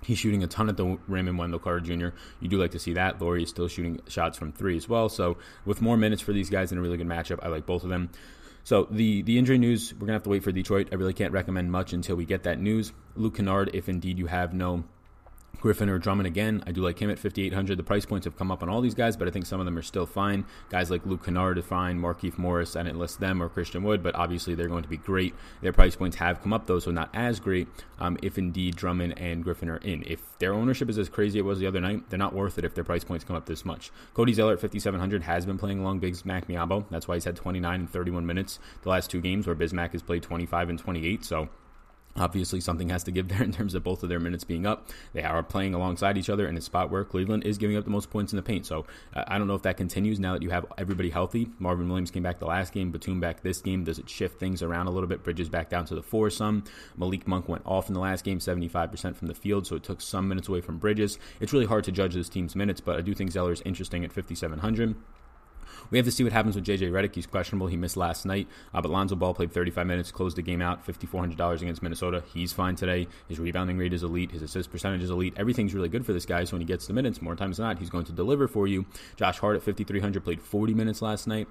He's 0.02 0.18
shooting 0.18 0.42
a 0.42 0.46
ton 0.46 0.68
at 0.68 0.76
the 0.76 0.84
rim 0.84 0.98
Raymond 1.08 1.38
Wendell 1.38 1.58
Carter 1.58 1.80
Jr. 1.80 2.08
You 2.40 2.48
do 2.48 2.58
like 2.58 2.70
to 2.72 2.78
see 2.78 2.94
that. 2.94 3.20
Lauri 3.20 3.42
is 3.42 3.50
still 3.50 3.68
shooting 3.68 4.00
shots 4.08 4.38
from 4.38 4.52
three 4.52 4.76
as 4.76 4.88
well. 4.88 5.08
So 5.08 5.36
with 5.64 5.82
more 5.82 5.96
minutes 5.96 6.22
for 6.22 6.32
these 6.32 6.48
guys 6.48 6.72
in 6.72 6.78
a 6.78 6.80
really 6.80 6.96
good 6.96 7.06
matchup, 7.06 7.38
I 7.42 7.48
like 7.48 7.66
both 7.66 7.84
of 7.84 7.90
them. 7.90 8.10
So 8.64 8.86
the 8.90 9.22
the 9.22 9.38
injury 9.38 9.58
news, 9.58 9.92
we're 9.94 10.00
gonna 10.00 10.14
have 10.14 10.22
to 10.24 10.30
wait 10.30 10.42
for 10.42 10.52
Detroit. 10.52 10.88
I 10.92 10.96
really 10.96 11.12
can't 11.12 11.32
recommend 11.32 11.70
much 11.72 11.92
until 11.92 12.16
we 12.16 12.24
get 12.24 12.42
that 12.44 12.60
news. 12.60 12.92
Luke 13.14 13.36
Kennard, 13.36 13.70
if 13.74 13.88
indeed 13.88 14.18
you 14.18 14.26
have 14.26 14.54
no 14.54 14.84
Griffin 15.60 15.90
or 15.90 15.98
Drummond 15.98 16.26
again. 16.26 16.62
I 16.66 16.72
do 16.72 16.80
like 16.80 16.98
him 16.98 17.10
at 17.10 17.18
5,800. 17.18 17.76
The 17.76 17.82
price 17.82 18.06
points 18.06 18.24
have 18.24 18.36
come 18.36 18.50
up 18.50 18.62
on 18.62 18.68
all 18.68 18.80
these 18.80 18.94
guys, 18.94 19.16
but 19.16 19.28
I 19.28 19.30
think 19.30 19.44
some 19.46 19.60
of 19.60 19.66
them 19.66 19.76
are 19.76 19.82
still 19.82 20.06
fine. 20.06 20.46
Guys 20.70 20.90
like 20.90 21.04
Luke 21.04 21.24
Kennard 21.24 21.58
are 21.58 21.62
fine. 21.62 22.00
Markieff 22.00 22.38
Morris, 22.38 22.76
I 22.76 22.82
didn't 22.82 22.98
list 22.98 23.20
them, 23.20 23.42
or 23.42 23.48
Christian 23.48 23.82
Wood, 23.82 24.02
but 24.02 24.14
obviously 24.14 24.54
they're 24.54 24.68
going 24.68 24.82
to 24.82 24.88
be 24.88 24.96
great. 24.96 25.34
Their 25.60 25.72
price 25.72 25.96
points 25.96 26.16
have 26.16 26.42
come 26.42 26.52
up, 26.52 26.66
though, 26.66 26.78
so 26.78 26.90
not 26.90 27.10
as 27.12 27.40
great 27.40 27.68
um, 27.98 28.16
if 28.22 28.38
indeed 28.38 28.76
Drummond 28.76 29.18
and 29.18 29.44
Griffin 29.44 29.68
are 29.68 29.76
in. 29.78 30.02
If 30.06 30.38
their 30.38 30.54
ownership 30.54 30.88
is 30.88 30.98
as 30.98 31.08
crazy 31.08 31.38
as 31.38 31.42
it 31.42 31.44
was 31.44 31.58
the 31.58 31.66
other 31.66 31.80
night, 31.80 32.08
they're 32.08 32.18
not 32.18 32.34
worth 32.34 32.58
it 32.58 32.64
if 32.64 32.74
their 32.74 32.84
price 32.84 33.04
points 33.04 33.24
come 33.24 33.36
up 33.36 33.46
this 33.46 33.64
much. 33.64 33.90
Cody 34.14 34.32
Zeller 34.32 34.54
at 34.54 34.60
5,700 34.60 35.22
has 35.24 35.44
been 35.44 35.58
playing 35.58 35.80
along 35.80 36.00
Bismack 36.00 36.46
Biyombo. 36.46 36.86
That's 36.90 37.06
why 37.06 37.16
he's 37.16 37.24
had 37.24 37.36
29 37.36 37.80
and 37.80 37.90
31 37.90 38.24
minutes 38.24 38.58
the 38.82 38.88
last 38.88 39.10
two 39.10 39.20
games, 39.20 39.46
where 39.46 39.56
Bismack 39.56 39.92
has 39.92 40.02
played 40.02 40.22
25 40.22 40.70
and 40.70 40.78
28. 40.78 41.24
So 41.24 41.48
Obviously, 42.20 42.60
something 42.60 42.90
has 42.90 43.02
to 43.04 43.10
give 43.10 43.28
there 43.28 43.42
in 43.42 43.50
terms 43.50 43.74
of 43.74 43.82
both 43.82 44.02
of 44.02 44.10
their 44.10 44.20
minutes 44.20 44.44
being 44.44 44.66
up. 44.66 44.88
They 45.14 45.22
are 45.22 45.42
playing 45.42 45.72
alongside 45.74 46.18
each 46.18 46.28
other 46.28 46.46
in 46.46 46.56
a 46.56 46.60
spot 46.60 46.90
where 46.90 47.02
Cleveland 47.02 47.44
is 47.44 47.56
giving 47.56 47.76
up 47.76 47.84
the 47.84 47.90
most 47.90 48.10
points 48.10 48.32
in 48.32 48.36
the 48.36 48.42
paint. 48.42 48.66
So 48.66 48.84
uh, 49.14 49.24
I 49.26 49.38
don't 49.38 49.48
know 49.48 49.54
if 49.54 49.62
that 49.62 49.78
continues 49.78 50.20
now 50.20 50.34
that 50.34 50.42
you 50.42 50.50
have 50.50 50.66
everybody 50.76 51.08
healthy. 51.08 51.48
Marvin 51.58 51.88
Williams 51.88 52.10
came 52.10 52.22
back 52.22 52.38
the 52.38 52.46
last 52.46 52.74
game, 52.74 52.90
Batum 52.90 53.20
back 53.20 53.42
this 53.42 53.62
game. 53.62 53.84
Does 53.84 53.98
it 53.98 54.08
shift 54.08 54.38
things 54.38 54.62
around 54.62 54.86
a 54.86 54.90
little 54.90 55.08
bit? 55.08 55.24
Bridges 55.24 55.48
back 55.48 55.70
down 55.70 55.86
to 55.86 55.94
the 55.94 56.02
four 56.02 56.28
some. 56.28 56.64
Malik 56.96 57.26
Monk 57.26 57.48
went 57.48 57.62
off 57.64 57.88
in 57.88 57.94
the 57.94 58.00
last 58.00 58.22
game, 58.22 58.38
75% 58.38 59.16
from 59.16 59.28
the 59.28 59.34
field, 59.34 59.66
so 59.66 59.76
it 59.76 59.82
took 59.82 60.02
some 60.02 60.28
minutes 60.28 60.48
away 60.48 60.60
from 60.60 60.78
Bridges. 60.78 61.18
It's 61.40 61.54
really 61.54 61.66
hard 61.66 61.84
to 61.84 61.92
judge 61.92 62.14
this 62.14 62.28
team's 62.28 62.54
minutes, 62.54 62.80
but 62.80 62.98
I 62.98 63.00
do 63.00 63.14
think 63.14 63.30
Zeller 63.30 63.52
is 63.52 63.62
interesting 63.64 64.04
at 64.04 64.12
5,700. 64.12 64.94
We 65.90 65.98
have 65.98 66.04
to 66.06 66.12
see 66.12 66.24
what 66.24 66.32
happens 66.32 66.54
with 66.56 66.64
JJ 66.64 66.90
Redick. 66.90 67.14
He's 67.14 67.26
questionable. 67.26 67.66
He 67.66 67.76
missed 67.76 67.96
last 67.96 68.26
night, 68.26 68.48
uh, 68.74 68.80
but 68.80 68.90
Lonzo 68.90 69.16
Ball 69.16 69.34
played 69.34 69.52
35 69.52 69.86
minutes, 69.86 70.10
closed 70.10 70.36
the 70.36 70.42
game 70.42 70.62
out, 70.62 70.86
$5,400 70.86 71.62
against 71.62 71.82
Minnesota. 71.82 72.22
He's 72.32 72.52
fine 72.52 72.76
today. 72.76 73.08
His 73.28 73.38
rebounding 73.38 73.78
rate 73.78 73.92
is 73.92 74.02
elite. 74.02 74.32
His 74.32 74.42
assist 74.42 74.70
percentage 74.70 75.02
is 75.02 75.10
elite. 75.10 75.34
Everything's 75.36 75.74
really 75.74 75.88
good 75.88 76.04
for 76.04 76.12
this 76.12 76.26
guy. 76.26 76.44
So 76.44 76.52
when 76.52 76.60
he 76.60 76.66
gets 76.66 76.86
the 76.86 76.92
minutes, 76.92 77.22
more 77.22 77.36
times 77.36 77.56
than 77.56 77.66
not, 77.66 77.78
he's 77.78 77.90
going 77.90 78.04
to 78.06 78.12
deliver 78.12 78.48
for 78.48 78.66
you. 78.66 78.86
Josh 79.16 79.38
Hart 79.38 79.56
at 79.56 79.62
5,300 79.62 80.24
played 80.24 80.40
40 80.40 80.74
minutes 80.74 81.02
last 81.02 81.26
night. 81.26 81.48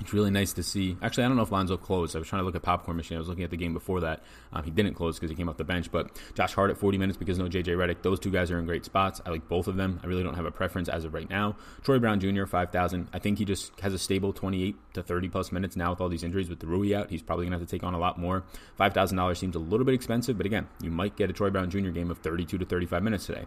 It's 0.00 0.12
really 0.12 0.30
nice 0.30 0.52
to 0.54 0.62
see. 0.62 0.96
Actually, 1.02 1.24
I 1.24 1.28
don't 1.28 1.36
know 1.36 1.44
if 1.44 1.52
Lonzo 1.52 1.76
closed. 1.76 2.16
I 2.16 2.18
was 2.18 2.26
trying 2.26 2.40
to 2.40 2.46
look 2.46 2.56
at 2.56 2.62
Popcorn 2.62 2.96
Machine. 2.96 3.16
I 3.16 3.20
was 3.20 3.28
looking 3.28 3.44
at 3.44 3.50
the 3.50 3.56
game 3.56 3.72
before 3.72 4.00
that. 4.00 4.22
Um, 4.52 4.64
he 4.64 4.70
didn't 4.70 4.94
close 4.94 5.16
because 5.16 5.30
he 5.30 5.36
came 5.36 5.48
off 5.48 5.56
the 5.56 5.64
bench. 5.64 5.90
But 5.92 6.10
Josh 6.34 6.52
Hart 6.52 6.70
at 6.70 6.78
40 6.78 6.98
minutes 6.98 7.16
because 7.16 7.38
no 7.38 7.44
JJ 7.44 7.76
Redick. 7.76 8.02
Those 8.02 8.18
two 8.18 8.30
guys 8.30 8.50
are 8.50 8.58
in 8.58 8.66
great 8.66 8.84
spots. 8.84 9.20
I 9.24 9.30
like 9.30 9.48
both 9.48 9.68
of 9.68 9.76
them. 9.76 10.00
I 10.02 10.06
really 10.08 10.24
don't 10.24 10.34
have 10.34 10.46
a 10.46 10.50
preference 10.50 10.88
as 10.88 11.04
of 11.04 11.14
right 11.14 11.30
now. 11.30 11.56
Troy 11.82 12.00
Brown 12.00 12.18
Jr. 12.18 12.44
5,000. 12.44 13.08
I 13.12 13.18
think 13.20 13.38
he 13.38 13.44
just 13.44 13.78
has 13.80 13.94
a 13.94 13.98
stable 13.98 14.32
28 14.32 14.76
to 14.94 15.02
30 15.02 15.28
plus 15.28 15.52
minutes 15.52 15.76
now 15.76 15.90
with 15.90 16.00
all 16.00 16.08
these 16.08 16.24
injuries 16.24 16.48
with 16.48 16.58
the 16.58 16.66
Rui 16.66 16.94
out. 16.94 17.10
He's 17.10 17.22
probably 17.22 17.46
gonna 17.46 17.58
have 17.58 17.66
to 17.66 17.70
take 17.70 17.84
on 17.84 17.94
a 17.94 17.98
lot 17.98 18.18
more. 18.18 18.42
$5,000 18.80 19.36
seems 19.36 19.54
a 19.54 19.60
little 19.60 19.86
bit 19.86 19.94
expensive, 19.94 20.36
but 20.36 20.46
again, 20.46 20.66
you 20.82 20.90
might 20.90 21.16
get 21.16 21.30
a 21.30 21.32
Troy 21.32 21.50
Brown 21.50 21.70
Jr. 21.70 21.90
game 21.90 22.10
of 22.10 22.18
32 22.18 22.58
to 22.58 22.64
35 22.64 23.02
minutes 23.02 23.26
today. 23.26 23.44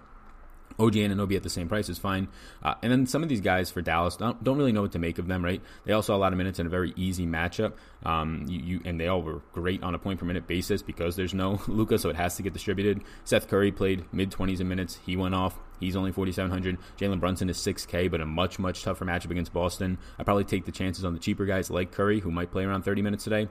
OG 0.80 0.94
Anunoby 0.94 1.36
at 1.36 1.44
the 1.44 1.50
same 1.50 1.68
price 1.68 1.90
is 1.90 1.98
fine. 1.98 2.28
Uh, 2.64 2.76
and 2.82 2.92
then 2.92 3.08
some 3.08 3.24
of 3.24 3.30
these 3.30 3.42
guys 3.42 3.72
for 3.72 3.82
Dallas 3.82 4.16
don't, 4.16 4.44
don't, 4.44 4.58
really 4.58 4.72
know 4.72 4.82
what 4.82 4.92
to 4.94 5.00
make 5.00 5.18
of 5.18 5.28
them, 5.28 5.44
right? 5.44 5.62
They 5.86 5.94
also 5.94 6.14
saw 6.14 6.18
a 6.18 6.20
lot 6.20 6.34
of 6.34 6.38
minutes 6.38 6.60
in 6.60 6.66
a 6.66 6.70
very 6.70 6.94
easy 6.96 7.26
matchup. 7.26 7.74
Um, 8.06 8.46
you, 8.48 8.60
you, 8.60 8.82
and 8.86 9.00
they 9.00 9.08
all 9.08 9.22
were 9.22 9.42
great 9.54 9.84
on 9.84 9.96
a 9.96 10.00
point 10.00 10.20
per 10.20 10.26
minute 10.26 10.48
basis 10.48 10.82
because 10.82 11.16
there's 11.16 11.34
no 11.34 11.62
Luka, 11.68 11.98
so 11.98 12.10
it 12.10 12.16
has 12.16 12.36
to 12.38 12.44
get 12.44 12.54
distributed. 12.54 13.04
Seth 13.24 13.48
Curry 13.48 13.72
played 13.72 14.06
mid 14.12 14.32
20s 14.32 14.60
in 14.60 14.68
minutes. 14.68 15.00
He 15.06 15.16
went 15.16 15.36
off. 15.36 15.60
He's 15.80 15.96
only 15.96 16.12
4,700. 16.12 16.78
Jalen 16.98 17.20
Brunson 17.20 17.50
is 17.50 17.58
6K, 17.58 18.10
but 18.10 18.22
a 18.22 18.26
much, 18.26 18.58
much 18.58 18.84
tougher 18.84 19.06
matchup 19.06 19.32
against 19.32 19.54
Boston. 19.54 19.98
I 20.18 20.24
probably 20.24 20.44
take 20.44 20.66
the 20.66 20.72
chances 20.72 21.06
on 21.06 21.14
the 21.14 21.20
cheaper 21.20 21.46
guys 21.46 21.70
like 21.70 21.92
Curry, 21.92 22.20
who 22.20 22.32
might 22.32 22.52
play 22.52 22.64
around 22.64 22.84
30 22.84 23.02
minutes 23.02 23.24
today. 23.24 23.48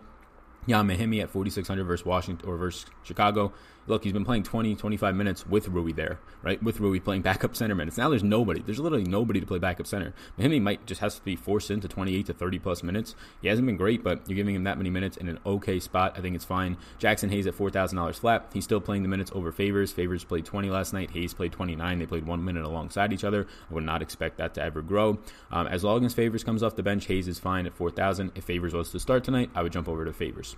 Ian 0.69 0.89
Mahinmi 0.89 1.23
at 1.23 1.31
4,600 1.31 1.85
versus 1.85 2.05
Washington 2.05 2.49
or 2.49 2.57
versus 2.57 2.87
Chicago 3.03 3.53
look, 3.87 4.05
he's 4.05 4.13
been 4.13 4.25
playing 4.25 4.43
20, 4.43 4.75
25 4.75 5.15
minutes 5.15 5.47
with 5.47 5.69
Rui 5.69 5.93
there, 5.93 6.19
right? 6.43 6.63
With 6.63 6.81
Rui 6.81 7.01
playing 7.01 7.23
backup 7.23 7.57
center 7.57 7.75
minutes. 7.75 7.97
Now 7.97 8.09
there's 8.09 8.25
nobody. 8.25 8.63
There's 8.63 8.79
literally 8.79 9.05
nobody 9.05 9.41
to 9.41 9.47
play 9.47 9.59
backup 9.59 9.87
center. 9.87 10.13
Mahinmi 10.39 10.61
might 10.61 10.87
just 10.87 11.01
has 11.01 11.17
to 11.17 11.23
be 11.23 11.37
forced 11.37 11.71
into 11.71 11.89
28 11.89 12.27
to 12.27 12.33
30 12.33 12.59
plus 12.59 12.83
minutes. 12.83 13.15
He 13.43 13.49
hasn't 13.49 13.67
been 13.67 13.77
great, 13.77 14.03
but 14.03 14.29
you're 14.29 14.37
giving 14.37 14.55
him 14.55 14.65
that 14.65 14.79
many 14.79 14.91
minutes 14.91 15.17
in 15.17 15.29
an 15.29 15.39
okay 15.47 15.79
spot. 15.81 16.15
I 16.17 16.21
think 16.21 16.35
it's 16.35 16.45
fine. 16.45 16.77
Jaxson 16.99 17.31
Hayes 17.31 17.47
at 17.47 17.55
$4,000 17.55 18.19
flat. 18.19 18.51
He's 18.53 18.65
still 18.65 18.81
playing 18.81 19.03
the 19.03 19.09
minutes 19.09 19.31
over 19.35 19.53
Favors. 19.53 19.93
Favors 19.93 20.25
played 20.25 20.45
20 20.45 20.71
last 20.71 20.93
night. 20.93 21.11
Hayes 21.13 21.35
played 21.35 21.53
29. 21.53 21.99
They 21.99 22.07
played 22.07 22.27
one 22.27 22.45
minute 22.45 22.65
alongside 22.65 23.13
each 23.13 23.25
other. 23.25 23.47
I 23.71 23.75
would 23.75 23.85
not 23.85 24.03
expect 24.03 24.39
that 24.39 24.55
to 24.55 24.63
ever 24.63 24.83
grow. 24.83 25.19
Um, 25.51 25.67
as 25.67 25.85
long 25.85 26.05
as 26.05 26.15
Favors 26.15 26.45
comes 26.45 26.63
off 26.63 26.77
the 26.77 26.83
bench, 26.83 27.07
Hayes 27.07 27.29
is 27.29 27.39
fine 27.39 27.67
at 27.67 27.75
4,000. 27.75 28.33
If 28.35 28.45
Favors 28.45 28.75
was 28.75 28.91
to 28.91 29.01
start 29.01 29.25
tonight, 29.25 29.51
I 29.55 29.63
would 29.63 29.73
jump 29.73 29.89
over 29.89 30.05
to 30.05 30.13
Favors. 30.13 30.56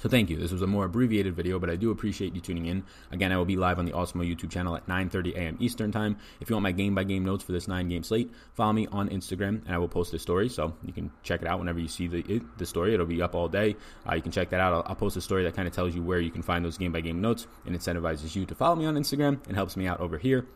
So 0.00 0.08
thank 0.08 0.28
you. 0.28 0.36
This 0.36 0.52
was 0.52 0.60
a 0.60 0.66
more 0.66 0.84
abbreviated 0.84 1.34
video, 1.34 1.58
but 1.58 1.70
I 1.70 1.76
do 1.76 1.90
appreciate 1.90 2.34
you 2.34 2.40
tuning 2.40 2.66
in. 2.66 2.84
Again, 3.10 3.32
I 3.32 3.36
will 3.36 3.44
be 3.44 3.56
live 3.56 3.78
on 3.78 3.84
the 3.86 3.92
Awesemo 3.92 4.28
YouTube 4.28 4.50
channel 4.50 4.76
at 4.76 4.86
9:30 4.86 5.34
a.m. 5.34 5.56
Eastern 5.60 5.92
Time. 5.92 6.16
If 6.40 6.50
you 6.50 6.56
want 6.56 6.64
my 6.64 6.72
game-by-game 6.72 7.24
notes 7.24 7.44
for 7.44 7.52
this 7.52 7.68
nine-game 7.68 8.02
slate, 8.02 8.30
follow 8.54 8.72
me 8.72 8.86
on 8.88 9.08
Instagram, 9.08 9.64
and 9.64 9.74
I 9.74 9.78
will 9.78 9.88
post 9.88 10.12
a 10.12 10.18
story, 10.18 10.48
so 10.48 10.74
you 10.84 10.92
can 10.92 11.10
check 11.22 11.40
it 11.42 11.48
out 11.48 11.58
whenever 11.58 11.78
you 11.78 11.88
see 11.88 12.06
the 12.06 12.42
the 12.58 12.66
story. 12.66 12.92
It'll 12.92 13.06
be 13.06 13.22
up 13.22 13.34
all 13.34 13.48
day. 13.48 13.76
Uh, 14.06 14.14
you 14.14 14.22
can 14.22 14.32
check 14.32 14.50
that 14.50 14.60
out. 14.60 14.74
I'll, 14.74 14.82
I'll 14.86 14.96
post 14.96 15.16
a 15.16 15.20
story 15.20 15.44
that 15.44 15.54
kind 15.54 15.68
of 15.68 15.74
tells 15.74 15.94
you 15.94 16.02
where 16.02 16.20
you 16.20 16.30
can 16.30 16.42
find 16.42 16.64
those 16.64 16.76
game-by-game 16.76 17.20
notes 17.20 17.46
and 17.64 17.74
incentivizes 17.74 18.34
you 18.34 18.44
to 18.46 18.54
follow 18.54 18.76
me 18.76 18.86
on 18.86 18.96
Instagram 18.96 19.46
and 19.46 19.56
helps 19.56 19.76
me 19.76 19.86
out 19.86 20.00
over 20.00 20.18
here. 20.18 20.46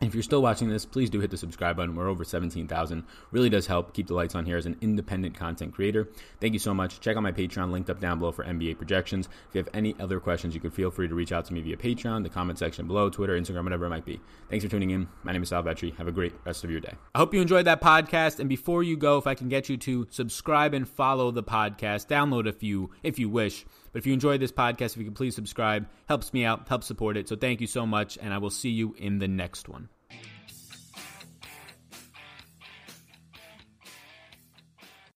If 0.00 0.14
you're 0.14 0.22
still 0.22 0.42
watching 0.42 0.68
this, 0.68 0.86
please 0.86 1.10
do 1.10 1.18
hit 1.18 1.32
the 1.32 1.36
subscribe 1.36 1.76
button. 1.76 1.96
We're 1.96 2.06
over 2.06 2.22
17,000. 2.22 3.02
Really 3.32 3.50
does 3.50 3.66
help 3.66 3.92
keep 3.94 4.06
the 4.06 4.14
lights 4.14 4.36
on 4.36 4.46
here 4.46 4.56
as 4.56 4.64
an 4.64 4.76
independent 4.80 5.34
content 5.34 5.74
creator. 5.74 6.08
Thank 6.40 6.52
you 6.52 6.60
so 6.60 6.72
much. 6.72 7.00
Check 7.00 7.16
out 7.16 7.22
my 7.24 7.32
Patreon 7.32 7.72
linked 7.72 7.90
up 7.90 7.98
down 7.98 8.20
below 8.20 8.30
for 8.30 8.44
NBA 8.44 8.76
projections. 8.76 9.28
If 9.48 9.54
you 9.56 9.58
have 9.58 9.68
any 9.74 9.96
other 9.98 10.20
questions, 10.20 10.54
you 10.54 10.60
can 10.60 10.70
feel 10.70 10.92
free 10.92 11.08
to 11.08 11.14
reach 11.16 11.32
out 11.32 11.46
to 11.46 11.52
me 11.52 11.62
via 11.62 11.76
Patreon, 11.76 12.22
the 12.22 12.28
comment 12.28 12.60
section 12.60 12.86
below, 12.86 13.10
Twitter, 13.10 13.36
Instagram, 13.36 13.64
whatever 13.64 13.86
it 13.86 13.90
might 13.90 14.04
be. 14.04 14.20
Thanks 14.48 14.64
for 14.64 14.70
tuning 14.70 14.90
in. 14.90 15.08
My 15.24 15.32
name 15.32 15.42
is 15.42 15.48
Sal 15.48 15.64
Vetri. 15.64 15.96
Have 15.96 16.06
a 16.06 16.12
great 16.12 16.32
rest 16.44 16.62
of 16.62 16.70
your 16.70 16.80
day. 16.80 16.94
I 17.16 17.18
hope 17.18 17.34
you 17.34 17.40
enjoyed 17.40 17.64
that 17.64 17.80
podcast. 17.80 18.38
And 18.38 18.48
before 18.48 18.84
you 18.84 18.96
go, 18.96 19.18
if 19.18 19.26
I 19.26 19.34
can 19.34 19.48
get 19.48 19.68
you 19.68 19.76
to 19.78 20.06
subscribe 20.10 20.74
and 20.74 20.88
follow 20.88 21.32
the 21.32 21.42
podcast, 21.42 22.06
download 22.06 22.48
a 22.48 22.52
few 22.52 22.90
if 23.02 23.18
you 23.18 23.28
wish. 23.28 23.66
But 23.98 24.02
if 24.02 24.06
you 24.06 24.12
enjoyed 24.12 24.40
this 24.40 24.52
podcast, 24.52 24.92
if 24.92 24.98
you 24.98 25.06
could 25.06 25.16
please 25.16 25.34
subscribe, 25.34 25.88
helps 26.06 26.32
me 26.32 26.44
out, 26.44 26.68
helps 26.68 26.86
support 26.86 27.16
it. 27.16 27.28
So 27.28 27.34
thank 27.34 27.60
you 27.60 27.66
so 27.66 27.84
much, 27.84 28.16
and 28.22 28.32
I 28.32 28.38
will 28.38 28.48
see 28.48 28.68
you 28.68 28.94
in 28.96 29.18
the 29.18 29.26
next 29.26 29.68
one. 29.68 29.88